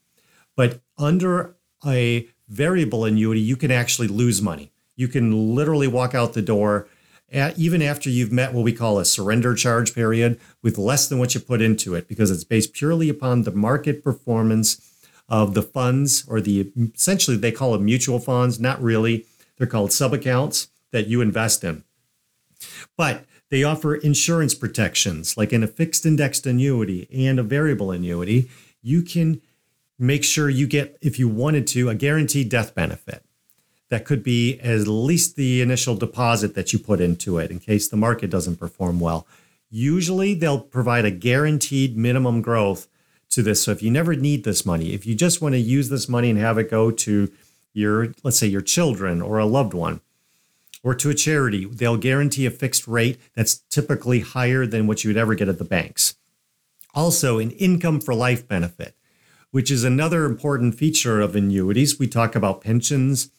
But 0.57 0.81
under 0.96 1.57
a 1.87 2.26
variable 2.48 3.05
annuity, 3.05 3.40
you 3.40 3.57
can 3.57 3.70
actually 3.70 4.09
lose 4.09 4.40
money. 4.40 4.72
You 4.96 5.09
can 5.09 5.55
literally 5.55 5.87
walk 5.88 6.14
out 6.14 6.33
the 6.33 6.42
door 6.42 6.88
at, 7.31 7.59
even 7.59 7.83
after 7.83 8.09
you've 8.09 8.33
met 8.33 8.52
what 8.52 8.64
we 8.64 8.72
call 8.72 8.98
a 8.98 9.05
surrender 9.05 9.55
charge 9.55 9.94
period 9.94 10.40
with 10.62 10.79
less 10.79 11.09
than 11.09 11.18
what 11.18 11.35
you 11.35 11.40
put 11.40 11.61
into 11.61 11.94
it 11.94 12.09
because 12.09 12.31
it's 12.31 12.44
based 12.44 12.72
purely 12.72 13.09
upon 13.09 13.42
the 13.42 13.50
market 13.50 14.02
performance 14.02 14.81
of 15.29 15.55
the 15.55 15.62
funds 15.62 16.24
or 16.29 16.40
the 16.40 16.72
essentially 16.94 17.37
they 17.37 17.50
call 17.50 17.74
it 17.74 17.81
mutual 17.81 18.20
funds 18.20 18.61
not 18.61 18.81
really 18.81 19.26
they're 19.59 19.66
called 19.66 19.92
sub 19.92 20.14
accounts 20.14 20.68
that 20.92 21.09
you 21.09 21.20
invest 21.20 21.64
in 21.64 21.83
but 22.96 23.24
they 23.50 23.62
offer 23.62 23.94
insurance 23.94 24.54
protections 24.54 25.36
like 25.36 25.52
in 25.52 25.62
a 25.62 25.68
fixed 25.68 26.04
indexed 26.06 26.46
annuity 26.46 27.08
and 27.12 27.38
a 27.38 27.42
variable 27.42 27.90
annuity 27.90 28.50
you 28.82 29.02
can 29.02 29.40
make 29.98 30.24
sure 30.24 30.48
you 30.48 30.66
get 30.66 30.96
if 31.00 31.18
you 31.18 31.28
wanted 31.28 31.66
to 31.66 31.88
a 31.88 31.94
guaranteed 31.94 32.48
death 32.48 32.74
benefit 32.74 33.22
that 33.88 34.04
could 34.04 34.22
be 34.22 34.58
at 34.60 34.86
least 34.88 35.36
the 35.36 35.62
initial 35.62 35.94
deposit 35.94 36.54
that 36.54 36.72
you 36.72 36.78
put 36.78 37.00
into 37.00 37.38
it 37.38 37.50
in 37.50 37.58
case 37.58 37.88
the 37.88 37.96
market 37.96 38.30
doesn't 38.30 38.56
perform 38.56 39.00
well. 39.00 39.26
Usually, 39.70 40.34
they'll 40.34 40.60
provide 40.60 41.04
a 41.04 41.10
guaranteed 41.10 41.96
minimum 41.96 42.42
growth 42.42 42.88
to 43.30 43.42
this. 43.42 43.62
So, 43.62 43.70
if 43.72 43.82
you 43.82 43.90
never 43.90 44.14
need 44.14 44.44
this 44.44 44.64
money, 44.66 44.92
if 44.92 45.06
you 45.06 45.14
just 45.14 45.40
want 45.40 45.54
to 45.54 45.60
use 45.60 45.88
this 45.88 46.08
money 46.08 46.30
and 46.30 46.38
have 46.38 46.58
it 46.58 46.70
go 46.70 46.90
to 46.90 47.32
your, 47.72 48.14
let's 48.22 48.38
say, 48.38 48.46
your 48.46 48.60
children 48.60 49.20
or 49.20 49.38
a 49.38 49.46
loved 49.46 49.74
one, 49.74 50.00
or 50.87 50.94
to 50.94 51.11
a 51.11 51.14
charity, 51.14 51.64
they'll 51.64 51.96
guarantee 51.96 52.46
a 52.46 52.51
fixed 52.51 52.87
rate 52.87 53.18
that's 53.35 53.59
typically 53.70 54.20
higher 54.20 54.64
than 54.64 54.87
what 54.87 55.03
you 55.03 55.11
would 55.11 55.16
ever 55.16 55.35
get 55.35 55.49
at 55.49 55.59
the 55.59 55.64
banks. 55.64 56.14
Also, 56.94 57.40
an 57.40 57.51
income 57.51 57.99
for 57.99 58.14
life 58.14 58.46
benefit, 58.46 58.94
which 59.51 59.68
is 59.68 59.83
another 59.83 60.25
important 60.25 60.77
feature 60.77 61.20
of 61.20 61.35
annuities. 61.35 61.99
We 61.99 62.07
talk 62.07 62.37
about 62.37 62.61
pensions 62.61 63.31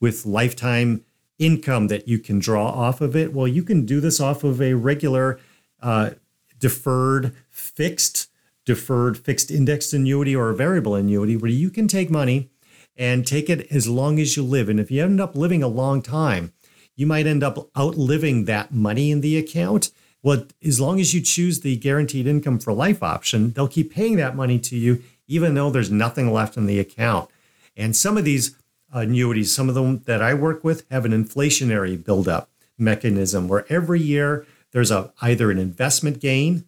with 0.00 0.26
lifetime 0.26 1.04
income 1.38 1.86
that 1.86 2.08
you 2.08 2.18
can 2.18 2.40
draw 2.40 2.66
off 2.66 3.00
of 3.00 3.14
it. 3.14 3.32
Well, 3.32 3.46
you 3.46 3.62
can 3.62 3.86
do 3.86 4.00
this 4.00 4.18
off 4.18 4.42
of 4.42 4.60
a 4.60 4.74
regular 4.74 5.38
uh, 5.80 6.10
deferred 6.58 7.36
fixed 7.50 8.28
deferred 8.64 9.16
fixed 9.16 9.52
indexed 9.52 9.92
annuity 9.92 10.34
or 10.34 10.50
a 10.50 10.56
variable 10.56 10.96
annuity 10.96 11.36
where 11.36 11.52
you 11.52 11.70
can 11.70 11.86
take 11.86 12.10
money 12.10 12.50
and 12.96 13.24
take 13.24 13.48
it 13.48 13.70
as 13.70 13.86
long 13.86 14.18
as 14.18 14.36
you 14.36 14.42
live. 14.42 14.68
And 14.68 14.80
if 14.80 14.90
you 14.90 15.04
end 15.04 15.20
up 15.20 15.36
living 15.36 15.62
a 15.62 15.68
long 15.68 16.02
time, 16.02 16.52
you 16.96 17.06
might 17.06 17.26
end 17.26 17.44
up 17.44 17.68
outliving 17.78 18.46
that 18.46 18.72
money 18.72 19.10
in 19.10 19.20
the 19.20 19.36
account. 19.38 19.90
Well, 20.22 20.46
as 20.64 20.80
long 20.80 20.98
as 20.98 21.14
you 21.14 21.20
choose 21.20 21.60
the 21.60 21.76
guaranteed 21.76 22.26
income 22.26 22.58
for 22.58 22.72
life 22.72 23.02
option, 23.02 23.52
they'll 23.52 23.68
keep 23.68 23.92
paying 23.92 24.16
that 24.16 24.34
money 24.34 24.58
to 24.60 24.76
you, 24.76 25.02
even 25.28 25.54
though 25.54 25.70
there's 25.70 25.90
nothing 25.90 26.32
left 26.32 26.56
in 26.56 26.66
the 26.66 26.80
account. 26.80 27.30
And 27.76 27.94
some 27.94 28.16
of 28.16 28.24
these 28.24 28.56
annuities, 28.92 29.54
some 29.54 29.68
of 29.68 29.74
them 29.74 30.02
that 30.06 30.22
I 30.22 30.34
work 30.34 30.64
with 30.64 30.84
have 30.90 31.04
an 31.04 31.12
inflationary 31.12 32.02
buildup 32.02 32.50
mechanism 32.78 33.46
where 33.46 33.66
every 33.68 34.00
year 34.00 34.46
there's 34.72 34.90
a 34.90 35.12
either 35.20 35.50
an 35.50 35.58
investment 35.58 36.18
gain 36.18 36.64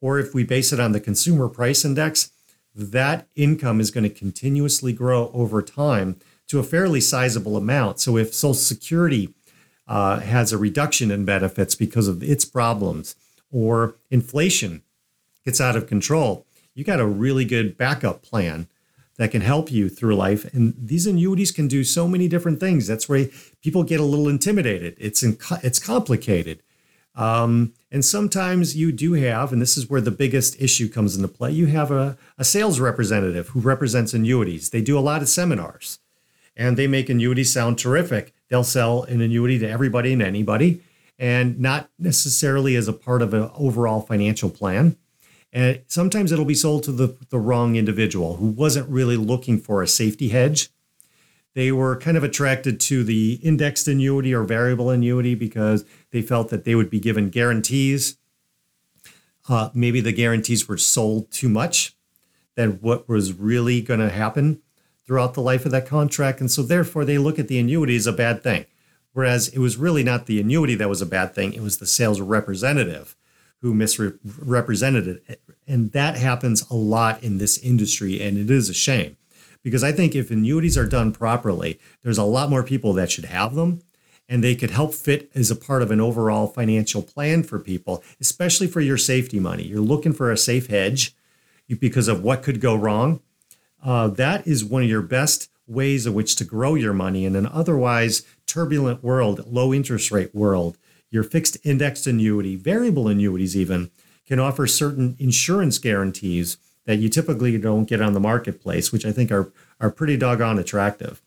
or 0.00 0.18
if 0.18 0.34
we 0.34 0.44
base 0.44 0.72
it 0.72 0.80
on 0.80 0.92
the 0.92 1.00
consumer 1.00 1.48
price 1.48 1.84
index, 1.84 2.30
that 2.74 3.26
income 3.34 3.80
is 3.80 3.90
going 3.90 4.04
to 4.04 4.10
continuously 4.10 4.92
grow 4.92 5.30
over 5.32 5.62
time 5.62 6.20
to 6.48 6.58
a 6.58 6.64
fairly 6.64 7.00
sizable 7.00 7.56
amount. 7.56 8.00
So 8.00 8.16
if 8.16 8.34
Social 8.34 8.54
Security 8.54 9.32
uh, 9.86 10.20
has 10.20 10.52
a 10.52 10.58
reduction 10.58 11.10
in 11.10 11.24
benefits 11.24 11.74
because 11.74 12.08
of 12.08 12.22
its 12.22 12.44
problems 12.44 13.16
or 13.50 13.96
inflation 14.10 14.82
gets 15.44 15.60
out 15.60 15.76
of 15.76 15.86
control, 15.86 16.46
you 16.74 16.84
got 16.84 17.00
a 17.00 17.06
really 17.06 17.44
good 17.44 17.76
backup 17.76 18.22
plan 18.22 18.66
that 19.16 19.30
can 19.30 19.42
help 19.42 19.70
you 19.70 19.88
through 19.88 20.16
life. 20.16 20.52
And 20.52 20.74
these 20.76 21.06
annuities 21.06 21.52
can 21.52 21.68
do 21.68 21.84
so 21.84 22.08
many 22.08 22.26
different 22.26 22.58
things. 22.58 22.86
That's 22.86 23.08
where 23.08 23.26
people 23.62 23.84
get 23.84 24.00
a 24.00 24.04
little 24.04 24.28
intimidated. 24.28 24.96
It's 24.98 25.22
in, 25.22 25.38
it's 25.62 25.78
complicated. 25.78 26.62
Um, 27.14 27.74
and 27.92 28.04
sometimes 28.04 28.76
you 28.76 28.90
do 28.90 29.12
have, 29.12 29.52
and 29.52 29.62
this 29.62 29.76
is 29.76 29.88
where 29.88 30.00
the 30.00 30.10
biggest 30.10 30.60
issue 30.60 30.88
comes 30.88 31.14
into 31.14 31.28
play, 31.28 31.52
you 31.52 31.66
have 31.66 31.92
a, 31.92 32.18
a 32.36 32.44
sales 32.44 32.80
representative 32.80 33.48
who 33.48 33.60
represents 33.60 34.14
annuities. 34.14 34.70
They 34.70 34.80
do 34.80 34.98
a 34.98 35.00
lot 35.00 35.22
of 35.22 35.28
seminars 35.28 36.00
and 36.56 36.76
they 36.76 36.88
make 36.88 37.08
annuities 37.08 37.52
sound 37.52 37.78
terrific. 37.78 38.33
They'll 38.48 38.64
sell 38.64 39.04
an 39.04 39.20
annuity 39.20 39.58
to 39.58 39.68
everybody 39.68 40.12
and 40.12 40.22
anybody, 40.22 40.82
and 41.18 41.58
not 41.58 41.90
necessarily 41.98 42.76
as 42.76 42.88
a 42.88 42.92
part 42.92 43.22
of 43.22 43.32
an 43.34 43.50
overall 43.54 44.00
financial 44.00 44.50
plan. 44.50 44.96
And 45.52 45.82
sometimes 45.86 46.32
it'll 46.32 46.44
be 46.44 46.54
sold 46.54 46.82
to 46.84 46.92
the, 46.92 47.16
the 47.30 47.38
wrong 47.38 47.76
individual 47.76 48.36
who 48.36 48.46
wasn't 48.46 48.88
really 48.88 49.16
looking 49.16 49.60
for 49.60 49.82
a 49.82 49.88
safety 49.88 50.30
hedge. 50.30 50.70
They 51.54 51.70
were 51.70 51.96
kind 51.96 52.16
of 52.16 52.24
attracted 52.24 52.80
to 52.80 53.04
the 53.04 53.34
indexed 53.34 53.86
annuity 53.86 54.34
or 54.34 54.42
variable 54.42 54.90
annuity 54.90 55.36
because 55.36 55.84
they 56.10 56.20
felt 56.20 56.48
that 56.48 56.64
they 56.64 56.74
would 56.74 56.90
be 56.90 56.98
given 56.98 57.30
guarantees. 57.30 58.18
Uh, 59.48 59.70
maybe 59.72 60.00
the 60.00 60.12
guarantees 60.12 60.66
were 60.66 60.76
sold 60.78 61.30
too 61.30 61.48
much 61.48 61.96
than 62.56 62.72
what 62.80 63.08
was 63.08 63.32
really 63.32 63.80
going 63.80 64.00
to 64.00 64.10
happen 64.10 64.60
throughout 65.06 65.34
the 65.34 65.42
life 65.42 65.64
of 65.64 65.72
that 65.72 65.86
contract. 65.86 66.40
And 66.40 66.50
so, 66.50 66.62
therefore, 66.62 67.04
they 67.04 67.18
look 67.18 67.38
at 67.38 67.48
the 67.48 67.58
annuity 67.58 67.96
as 67.96 68.06
a 68.06 68.12
bad 68.12 68.42
thing. 68.42 68.66
Whereas 69.12 69.48
it 69.48 69.58
was 69.58 69.76
really 69.76 70.02
not 70.02 70.26
the 70.26 70.40
annuity 70.40 70.74
that 70.74 70.88
was 70.88 71.00
a 71.00 71.06
bad 71.06 71.34
thing, 71.34 71.52
it 71.52 71.62
was 71.62 71.78
the 71.78 71.86
sales 71.86 72.20
representative 72.20 73.16
who 73.60 73.72
misrepresented 73.72 75.06
it. 75.06 75.40
And 75.66 75.92
that 75.92 76.16
happens 76.16 76.68
a 76.68 76.74
lot 76.74 77.22
in 77.22 77.38
this 77.38 77.56
industry, 77.58 78.20
and 78.20 78.36
it 78.36 78.50
is 78.50 78.68
a 78.68 78.74
shame. 78.74 79.16
Because 79.62 79.82
I 79.82 79.92
think 79.92 80.14
if 80.14 80.30
annuities 80.30 80.76
are 80.76 80.86
done 80.86 81.12
properly, 81.12 81.80
there's 82.02 82.18
a 82.18 82.24
lot 82.24 82.50
more 82.50 82.62
people 82.62 82.92
that 82.92 83.10
should 83.10 83.24
have 83.24 83.54
them, 83.54 83.80
and 84.28 84.44
they 84.44 84.54
could 84.54 84.70
help 84.70 84.92
fit 84.92 85.30
as 85.34 85.50
a 85.50 85.56
part 85.56 85.80
of 85.80 85.90
an 85.90 86.00
overall 86.00 86.46
financial 86.46 87.00
plan 87.00 87.42
for 87.42 87.58
people, 87.58 88.02
especially 88.20 88.66
for 88.66 88.82
your 88.82 88.98
safety 88.98 89.40
money. 89.40 89.62
You're 89.62 89.80
looking 89.80 90.12
for 90.12 90.30
a 90.30 90.36
safe 90.36 90.66
hedge 90.66 91.14
because 91.80 92.08
of 92.08 92.22
what 92.22 92.42
could 92.42 92.60
go 92.60 92.74
wrong. 92.74 93.20
Uh, 93.84 94.08
that 94.08 94.46
is 94.46 94.64
one 94.64 94.82
of 94.82 94.88
your 94.88 95.02
best 95.02 95.50
ways 95.66 96.06
in 96.06 96.14
which 96.14 96.34
to 96.36 96.44
grow 96.44 96.74
your 96.74 96.92
money 96.92 97.24
in 97.24 97.36
an 97.36 97.46
otherwise 97.46 98.22
turbulent 98.46 99.04
world, 99.04 99.46
low 99.46 99.72
interest 99.72 100.10
rate 100.10 100.34
world 100.34 100.78
your 101.14 101.22
fixed 101.22 101.56
indexed 101.62 102.08
annuity, 102.08 102.56
variable 102.56 103.06
annuities 103.06 103.56
even, 103.56 103.88
can 104.26 104.40
offer 104.40 104.66
certain 104.66 105.14
insurance 105.20 105.78
guarantees 105.78 106.56
that 106.86 106.96
you 106.96 107.08
typically 107.08 107.56
don't 107.56 107.84
get 107.84 108.02
on 108.02 108.14
the 108.14 108.20
marketplace, 108.20 108.90
which 108.90 109.06
I 109.06 109.12
think 109.12 109.30
are 109.30 109.52
are 109.80 109.92
pretty 109.92 110.16
doggone 110.16 110.58
attractive. 110.58 111.22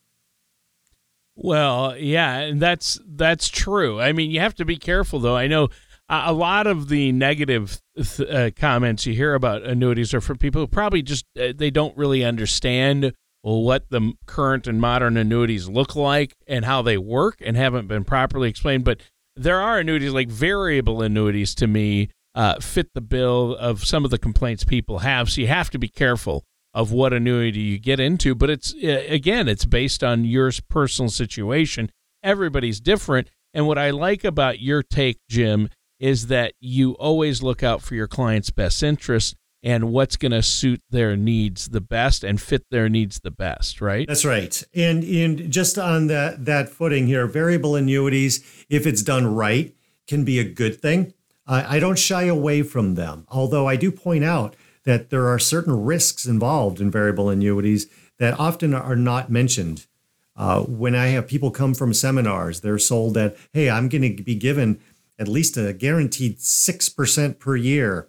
Well, 1.37 1.95
yeah, 1.95 2.37
and 2.39 2.61
that's 2.61 2.99
that's 3.07 3.47
true. 3.47 4.01
I 4.01 4.11
mean, 4.11 4.29
you 4.29 4.41
have 4.41 4.55
to 4.55 4.65
be 4.65 4.75
careful 4.75 5.19
though. 5.19 5.37
I 5.37 5.47
know 5.47 5.69
a 6.09 6.33
lot 6.33 6.67
of 6.67 6.87
the 6.87 7.11
negative 7.11 7.81
uh, 8.19 8.49
comments 8.55 9.05
you 9.05 9.13
hear 9.13 9.33
about 9.33 9.63
annuities 9.63 10.13
are 10.13 10.21
from 10.21 10.37
people 10.37 10.61
who 10.61 10.67
probably 10.67 11.01
just 11.01 11.25
uh, 11.39 11.51
they 11.55 11.69
don't 11.69 11.97
really 11.97 12.23
understand 12.23 13.13
what 13.41 13.89
the 13.89 14.13
current 14.25 14.67
and 14.67 14.81
modern 14.81 15.15
annuities 15.15 15.69
look 15.69 15.95
like 15.95 16.33
and 16.47 16.65
how 16.65 16.81
they 16.81 16.97
work 16.97 17.37
and 17.41 17.55
haven't 17.55 17.87
been 17.87 18.03
properly 18.03 18.49
explained. 18.49 18.83
But 18.83 19.01
there 19.35 19.59
are 19.59 19.79
annuities 19.79 20.11
like 20.11 20.29
variable 20.29 21.01
annuities 21.01 21.53
to 21.55 21.67
me 21.67 22.09
uh, 22.35 22.59
fit 22.59 22.89
the 22.93 23.01
bill 23.01 23.55
of 23.55 23.83
some 23.85 24.05
of 24.05 24.11
the 24.11 24.17
complaints 24.17 24.63
people 24.63 24.99
have. 24.99 25.29
So 25.29 25.41
you 25.41 25.47
have 25.47 25.69
to 25.71 25.79
be 25.79 25.87
careful 25.87 26.43
of 26.73 26.91
what 26.91 27.13
annuity 27.13 27.59
you 27.59 27.79
get 27.79 27.99
into. 27.99 28.35
But 28.35 28.49
it's 28.49 28.73
again, 28.73 29.47
it's 29.47 29.65
based 29.65 30.03
on 30.03 30.25
your 30.25 30.51
personal 30.69 31.09
situation. 31.09 31.91
Everybody's 32.23 32.79
different. 32.79 33.29
And 33.53 33.65
what 33.65 33.77
I 33.77 33.89
like 33.91 34.23
about 34.23 34.59
your 34.59 34.83
take, 34.83 35.19
Jim, 35.29 35.69
is 35.99 36.27
that 36.27 36.53
you 36.59 36.93
always 36.93 37.41
look 37.41 37.63
out 37.63 37.81
for 37.81 37.95
your 37.95 38.07
client's 38.07 38.49
best 38.49 38.83
interest 38.83 39.35
and 39.63 39.91
what's 39.91 40.15
going 40.15 40.31
to 40.31 40.43
suit 40.43 40.81
their 40.89 41.15
needs 41.15 41.69
the 41.69 41.81
best 41.81 42.23
and 42.23 42.39
fit 42.39 42.63
their 42.69 42.87
needs 42.87 43.19
the 43.21 43.31
best, 43.31 43.81
right? 43.81 44.07
That's 44.07 44.25
right. 44.25 44.63
And 44.73 45.03
and 45.03 45.51
just 45.51 45.77
on 45.77 46.07
that 46.07 46.45
that 46.45 46.69
footing 46.69 47.07
here, 47.07 47.27
variable 47.27 47.75
annuities, 47.75 48.65
if 48.69 48.85
it's 48.85 49.01
done 49.01 49.33
right, 49.33 49.75
can 50.07 50.23
be 50.23 50.39
a 50.39 50.43
good 50.43 50.79
thing. 50.79 51.13
I 51.49 51.79
don't 51.79 51.97
shy 51.97 52.23
away 52.23 52.61
from 52.61 52.95
them, 52.95 53.25
although 53.29 53.69
I 53.69 53.77
do 53.77 53.89
point 53.89 54.25
out 54.25 54.57
that 54.83 55.09
there 55.11 55.27
are 55.27 55.39
certain 55.39 55.85
risks 55.85 56.25
involved 56.25 56.81
in 56.81 56.91
variable 56.91 57.29
annuities 57.29 57.87
that 58.19 58.37
often 58.37 58.73
are 58.73 58.97
not 58.97 59.31
mentioned. 59.31 59.87
Uh, 60.35 60.61
when 60.61 60.93
I 60.93 61.07
have 61.07 61.27
people 61.27 61.49
come 61.51 61.73
from 61.73 61.93
seminars, 61.93 62.59
they're 62.59 62.77
sold 62.77 63.13
that, 63.13 63.37
hey, 63.53 63.69
I'm 63.69 63.87
going 63.87 64.17
to 64.17 64.23
be 64.23 64.35
given 64.35 64.79
at 65.19 65.27
least 65.27 65.57
a 65.57 65.73
guaranteed 65.73 66.37
6% 66.37 67.39
per 67.39 67.55
year 67.55 68.07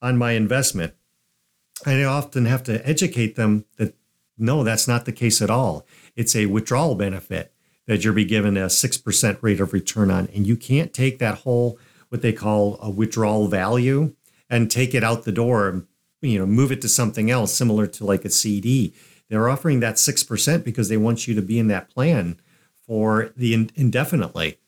on 0.00 0.16
my 0.16 0.32
investment. 0.32 0.94
And 1.84 2.00
I 2.00 2.04
often 2.04 2.46
have 2.46 2.62
to 2.64 2.86
educate 2.86 3.36
them 3.36 3.64
that 3.76 3.94
no, 4.38 4.64
that's 4.64 4.86
not 4.86 5.06
the 5.06 5.12
case 5.12 5.40
at 5.40 5.50
all. 5.50 5.86
It's 6.14 6.36
a 6.36 6.46
withdrawal 6.46 6.94
benefit 6.94 7.52
that 7.86 8.04
you'll 8.04 8.14
be 8.14 8.24
given 8.24 8.56
a 8.56 8.66
6% 8.66 9.38
rate 9.42 9.60
of 9.60 9.72
return 9.72 10.10
on. 10.10 10.28
And 10.34 10.46
you 10.46 10.56
can't 10.56 10.92
take 10.92 11.18
that 11.18 11.38
whole, 11.38 11.78
what 12.10 12.20
they 12.20 12.32
call 12.32 12.78
a 12.82 12.90
withdrawal 12.90 13.48
value, 13.48 14.14
and 14.50 14.70
take 14.70 14.94
it 14.94 15.02
out 15.02 15.24
the 15.24 15.32
door 15.32 15.86
you 16.20 16.38
know 16.38 16.46
move 16.46 16.72
it 16.72 16.80
to 16.82 16.88
something 16.88 17.30
else 17.30 17.52
similar 17.52 17.86
to 17.86 18.04
like 18.04 18.24
a 18.24 18.30
CD. 18.30 18.94
They're 19.28 19.48
offering 19.48 19.80
that 19.80 19.98
six 19.98 20.22
percent 20.22 20.64
because 20.64 20.88
they 20.88 20.96
want 20.96 21.26
you 21.26 21.34
to 21.34 21.42
be 21.42 21.58
in 21.58 21.68
that 21.68 21.90
plan 21.90 22.38
for 22.86 23.32
the 23.36 23.54
in- 23.54 23.70
indefinitely. 23.74 24.58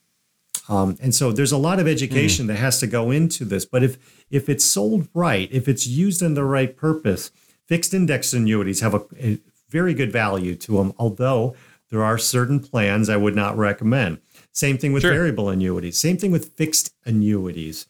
Um, 0.69 0.97
and 1.01 1.15
so 1.15 1.33
there's 1.33 1.53
a 1.53 1.59
lot 1.59 1.81
of 1.81 1.89
education 1.89 2.45
mm. 2.45 2.49
that 2.49 2.57
has 2.57 2.79
to 2.81 2.87
go 2.87 3.11
into 3.11 3.45
this. 3.45 3.65
But 3.65 3.83
if 3.83 4.25
if 4.31 4.49
it's 4.49 4.65
sold 4.65 5.09
right, 5.15 5.49
if 5.51 5.69
it's 5.69 5.87
used 5.87 6.23
in 6.23 6.35
the 6.35 6.45
right 6.45 6.77
purpose, 6.77 7.31
fixed 7.67 7.95
index 7.95 8.33
annuities 8.33 8.81
have 8.81 8.95
a, 8.95 9.03
a 9.19 9.39
very 9.71 9.95
good 9.95 10.13
value 10.13 10.55
to 10.57 10.77
them. 10.77 10.93
Although 10.99 11.57
there 11.91 12.05
are 12.05 12.19
certain 12.19 12.61
plans 12.61 13.09
I 13.09 13.17
would 13.17 13.35
not 13.35 13.57
recommend. 13.57 14.19
Same 14.53 14.77
thing 14.77 14.93
with 14.93 15.03
sure. 15.03 15.13
variable 15.13 15.49
annuities. 15.49 15.99
Same 15.99 16.19
thing 16.19 16.33
with 16.33 16.53
fixed 16.55 16.93
annuities 17.07 17.87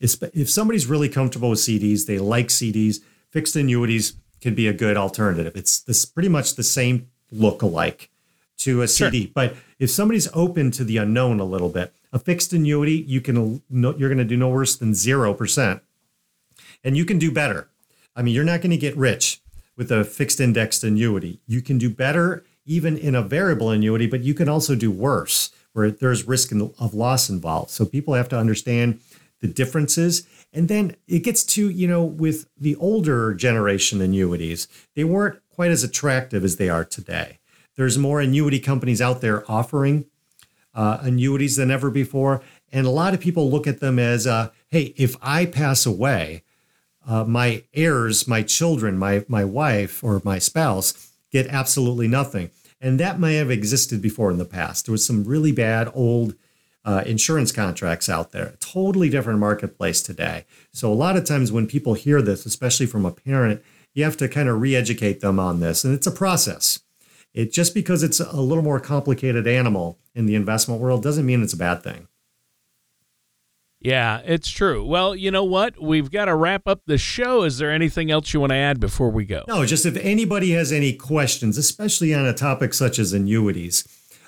if 0.00 0.50
somebody's 0.50 0.86
really 0.86 1.08
comfortable 1.08 1.50
with 1.50 1.58
CDs, 1.58 2.06
they 2.06 2.18
like 2.18 2.48
CDs, 2.48 3.00
fixed 3.30 3.56
annuities 3.56 4.14
can 4.40 4.54
be 4.54 4.68
a 4.68 4.72
good 4.72 4.96
alternative. 4.96 5.56
It's 5.56 5.80
this 5.80 6.04
pretty 6.04 6.28
much 6.28 6.54
the 6.54 6.62
same 6.62 7.08
look 7.30 7.62
alike 7.62 8.10
to 8.58 8.82
a 8.82 8.88
CD. 8.88 9.24
Sure. 9.24 9.30
But 9.34 9.56
if 9.78 9.90
somebody's 9.90 10.28
open 10.34 10.70
to 10.72 10.84
the 10.84 10.98
unknown 10.98 11.40
a 11.40 11.44
little 11.44 11.68
bit, 11.68 11.92
a 12.12 12.18
fixed 12.18 12.52
annuity, 12.52 13.04
you 13.06 13.20
can 13.20 13.62
you're 13.70 14.08
going 14.08 14.18
to 14.18 14.24
do 14.24 14.36
no 14.36 14.48
worse 14.48 14.76
than 14.76 14.92
0%. 14.92 15.80
And 16.84 16.96
you 16.96 17.04
can 17.04 17.18
do 17.18 17.30
better. 17.30 17.68
I 18.14 18.22
mean, 18.22 18.34
you're 18.34 18.44
not 18.44 18.60
going 18.60 18.70
to 18.70 18.76
get 18.76 18.96
rich 18.96 19.40
with 19.76 19.92
a 19.92 20.04
fixed 20.04 20.40
indexed 20.40 20.82
annuity. 20.84 21.40
You 21.46 21.62
can 21.62 21.78
do 21.78 21.90
better 21.90 22.44
even 22.66 22.96
in 22.98 23.14
a 23.14 23.22
variable 23.22 23.70
annuity, 23.70 24.06
but 24.06 24.22
you 24.22 24.34
can 24.34 24.48
also 24.48 24.74
do 24.74 24.90
worse 24.90 25.50
where 25.72 25.90
there's 25.90 26.28
risk 26.28 26.52
of 26.52 26.94
loss 26.94 27.30
involved. 27.30 27.70
So 27.70 27.84
people 27.84 28.14
have 28.14 28.28
to 28.30 28.38
understand 28.38 29.00
the 29.40 29.48
differences. 29.48 30.26
And 30.52 30.68
then 30.68 30.96
it 31.06 31.20
gets 31.20 31.44
to, 31.44 31.70
you 31.70 31.86
know, 31.86 32.04
with 32.04 32.48
the 32.58 32.76
older 32.76 33.32
generation 33.34 34.00
annuities, 34.00 34.66
they 34.94 35.04
weren't 35.04 35.40
quite 35.50 35.70
as 35.70 35.84
attractive 35.84 36.44
as 36.44 36.56
they 36.56 36.68
are 36.68 36.84
today. 36.84 37.38
There's 37.76 37.96
more 37.96 38.20
annuity 38.20 38.58
companies 38.58 39.00
out 39.00 39.20
there 39.20 39.48
offering 39.50 40.06
uh, 40.74 40.98
annuities 41.00 41.56
than 41.56 41.70
ever 41.70 41.90
before. 41.90 42.42
And 42.70 42.86
a 42.86 42.90
lot 42.90 43.14
of 43.14 43.20
people 43.20 43.50
look 43.50 43.66
at 43.66 43.80
them 43.80 43.98
as, 43.98 44.26
uh, 44.26 44.50
hey, 44.68 44.94
if 44.96 45.16
I 45.22 45.46
pass 45.46 45.86
away, 45.86 46.42
uh, 47.06 47.24
my 47.24 47.64
heirs, 47.72 48.28
my 48.28 48.42
children, 48.42 48.98
my, 48.98 49.24
my 49.28 49.44
wife 49.44 50.04
or 50.04 50.20
my 50.24 50.38
spouse 50.38 51.12
get 51.30 51.46
absolutely 51.46 52.08
nothing. 52.08 52.50
And 52.80 53.00
that 53.00 53.18
may 53.18 53.36
have 53.36 53.50
existed 53.50 54.00
before 54.02 54.30
in 54.30 54.38
the 54.38 54.44
past. 54.44 54.86
There 54.86 54.92
was 54.92 55.04
some 55.04 55.24
really 55.24 55.52
bad 55.52 55.90
old 55.94 56.34
uh, 56.84 57.02
insurance 57.06 57.50
contracts 57.50 58.08
out 58.08 58.32
there. 58.32 58.54
Totally 58.60 59.08
different 59.08 59.40
marketplace 59.40 60.02
today. 60.02 60.44
So 60.72 60.92
a 60.92 60.94
lot 60.94 61.16
of 61.16 61.24
times 61.24 61.50
when 61.50 61.66
people 61.66 61.94
hear 61.94 62.22
this, 62.22 62.46
especially 62.46 62.86
from 62.86 63.04
a 63.04 63.10
parent, 63.10 63.62
you 63.94 64.04
have 64.04 64.16
to 64.18 64.28
kind 64.28 64.48
of 64.48 64.60
re-educate 64.60 65.20
them 65.20 65.40
on 65.40 65.60
this, 65.60 65.84
and 65.84 65.92
it's 65.92 66.06
a 66.06 66.12
process. 66.12 66.80
It 67.34 67.52
just 67.52 67.74
because 67.74 68.02
it's 68.02 68.20
a 68.20 68.40
little 68.40 68.64
more 68.64 68.80
complicated 68.80 69.46
animal 69.46 69.98
in 70.14 70.26
the 70.26 70.34
investment 70.34 70.80
world 70.80 71.02
doesn't 71.02 71.26
mean 71.26 71.42
it's 71.42 71.52
a 71.52 71.58
bad 71.58 71.82
thing. 71.82 72.08
Yeah, 73.80 74.20
it's 74.24 74.50
true. 74.50 74.84
Well, 74.84 75.14
you 75.14 75.30
know 75.30 75.44
what? 75.44 75.80
We've 75.80 76.10
got 76.10 76.24
to 76.24 76.34
wrap 76.34 76.66
up 76.66 76.82
the 76.86 76.98
show. 76.98 77.44
Is 77.44 77.58
there 77.58 77.70
anything 77.70 78.10
else 78.10 78.34
you 78.34 78.40
want 78.40 78.50
to 78.50 78.56
add 78.56 78.80
before 78.80 79.10
we 79.10 79.24
go? 79.24 79.44
No, 79.46 79.64
just 79.64 79.86
if 79.86 79.96
anybody 79.98 80.50
has 80.52 80.72
any 80.72 80.92
questions, 80.92 81.56
especially 81.56 82.12
on 82.12 82.26
a 82.26 82.34
topic 82.34 82.74
such 82.74 82.98
as 82.98 83.12
annuities, 83.12 83.86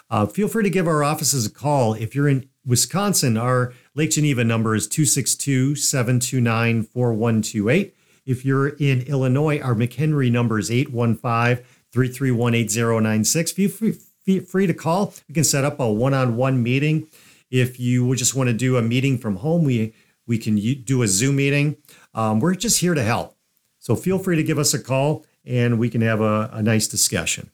uh, 0.09 0.27
feel 0.27 0.47
free 0.47 0.63
to 0.63 0.71
give 0.71 0.87
our 0.87 1.03
offices 1.03 1.47
a 1.47 1.51
call. 1.51 1.95
If 1.95 2.15
you're 2.15 2.29
in 2.29 2.49
Wisconsin, 2.65 3.37
our 3.37 3.73
Lake 3.95 4.11
Geneva 4.11 4.45
number 4.45 4.77
is 4.77 4.87
262 4.87 5.75
729 5.75 6.85
4128. 6.85 7.97
If 8.27 8.45
you're 8.45 8.69
in 8.69 9.01
Illinois, 9.03 9.61
our 9.61 9.75
McHenry 9.75 10.31
number 10.31 10.59
is 10.61 10.71
815 10.71 11.65
331 11.93 12.55
8096. 12.55 13.53
Feel 13.53 14.43
free 14.43 14.67
to 14.67 14.75
call. 14.75 15.15
We 15.29 15.35
can 15.35 15.45
set 15.45 15.65
up 15.65 15.81
a 15.81 15.91
one 15.91 16.15
on 16.15 16.37
one 16.37 16.63
meeting. 16.63 17.09
If 17.51 17.81
you 17.81 18.15
just 18.15 18.35
want 18.35 18.49
to 18.49 18.55
do 18.55 18.77
a 18.77 18.83
meeting 18.83 19.19
from 19.19 19.37
home, 19.37 19.65
we, 19.65 19.95
we 20.27 20.39
can 20.39 20.57
do 20.57 21.03
a 21.03 21.09
Zoom 21.09 21.37
meeting. 21.37 21.77
Um, 22.15 22.41
we're 22.41 22.55
just 22.55 22.81
here 22.81 22.95
to 22.95 23.03
help. 23.03 23.37
So 23.79 23.97
feel 23.97 24.19
free 24.19 24.37
to 24.37 24.43
give 24.43 24.59
us 24.59 24.75
a 24.75 24.79
call 24.83 25.25
and 25.45 25.79
we 25.79 25.89
can 25.89 26.01
have 26.03 26.21
a, 26.21 26.51
a 26.53 26.63
nice 26.63 26.87
discussion. 26.87 27.51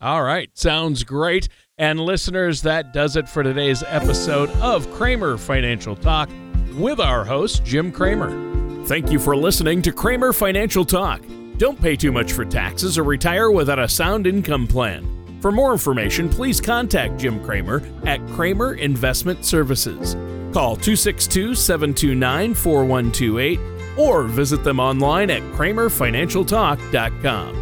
All 0.00 0.22
right. 0.22 0.50
Sounds 0.54 1.04
great. 1.04 1.48
And 1.78 2.00
listeners, 2.00 2.62
that 2.62 2.92
does 2.92 3.16
it 3.16 3.28
for 3.28 3.42
today's 3.42 3.82
episode 3.86 4.50
of 4.56 4.90
Kramer 4.92 5.38
Financial 5.38 5.96
Talk 5.96 6.28
with 6.74 7.00
our 7.00 7.24
host, 7.24 7.64
Jim 7.64 7.92
Kramer. 7.92 8.84
Thank 8.86 9.12
you 9.12 9.18
for 9.18 9.36
listening 9.36 9.80
to 9.82 9.92
Kramer 9.92 10.32
Financial 10.32 10.84
Talk. 10.84 11.22
Don't 11.62 11.80
pay 11.80 11.94
too 11.94 12.10
much 12.10 12.32
for 12.32 12.44
taxes 12.44 12.98
or 12.98 13.04
retire 13.04 13.52
without 13.52 13.78
a 13.78 13.88
sound 13.88 14.26
income 14.26 14.66
plan. 14.66 15.06
For 15.40 15.52
more 15.52 15.70
information, 15.70 16.28
please 16.28 16.60
contact 16.60 17.20
Jim 17.20 17.40
Kramer 17.40 17.80
at 18.04 18.18
Kramer 18.30 18.74
Investment 18.74 19.44
Services. 19.44 20.16
Call 20.52 20.74
262 20.74 21.54
729 21.54 22.54
4128 22.54 23.60
or 23.96 24.24
visit 24.24 24.64
them 24.64 24.80
online 24.80 25.30
at 25.30 25.42
kramerfinancialtalk.com. 25.52 27.61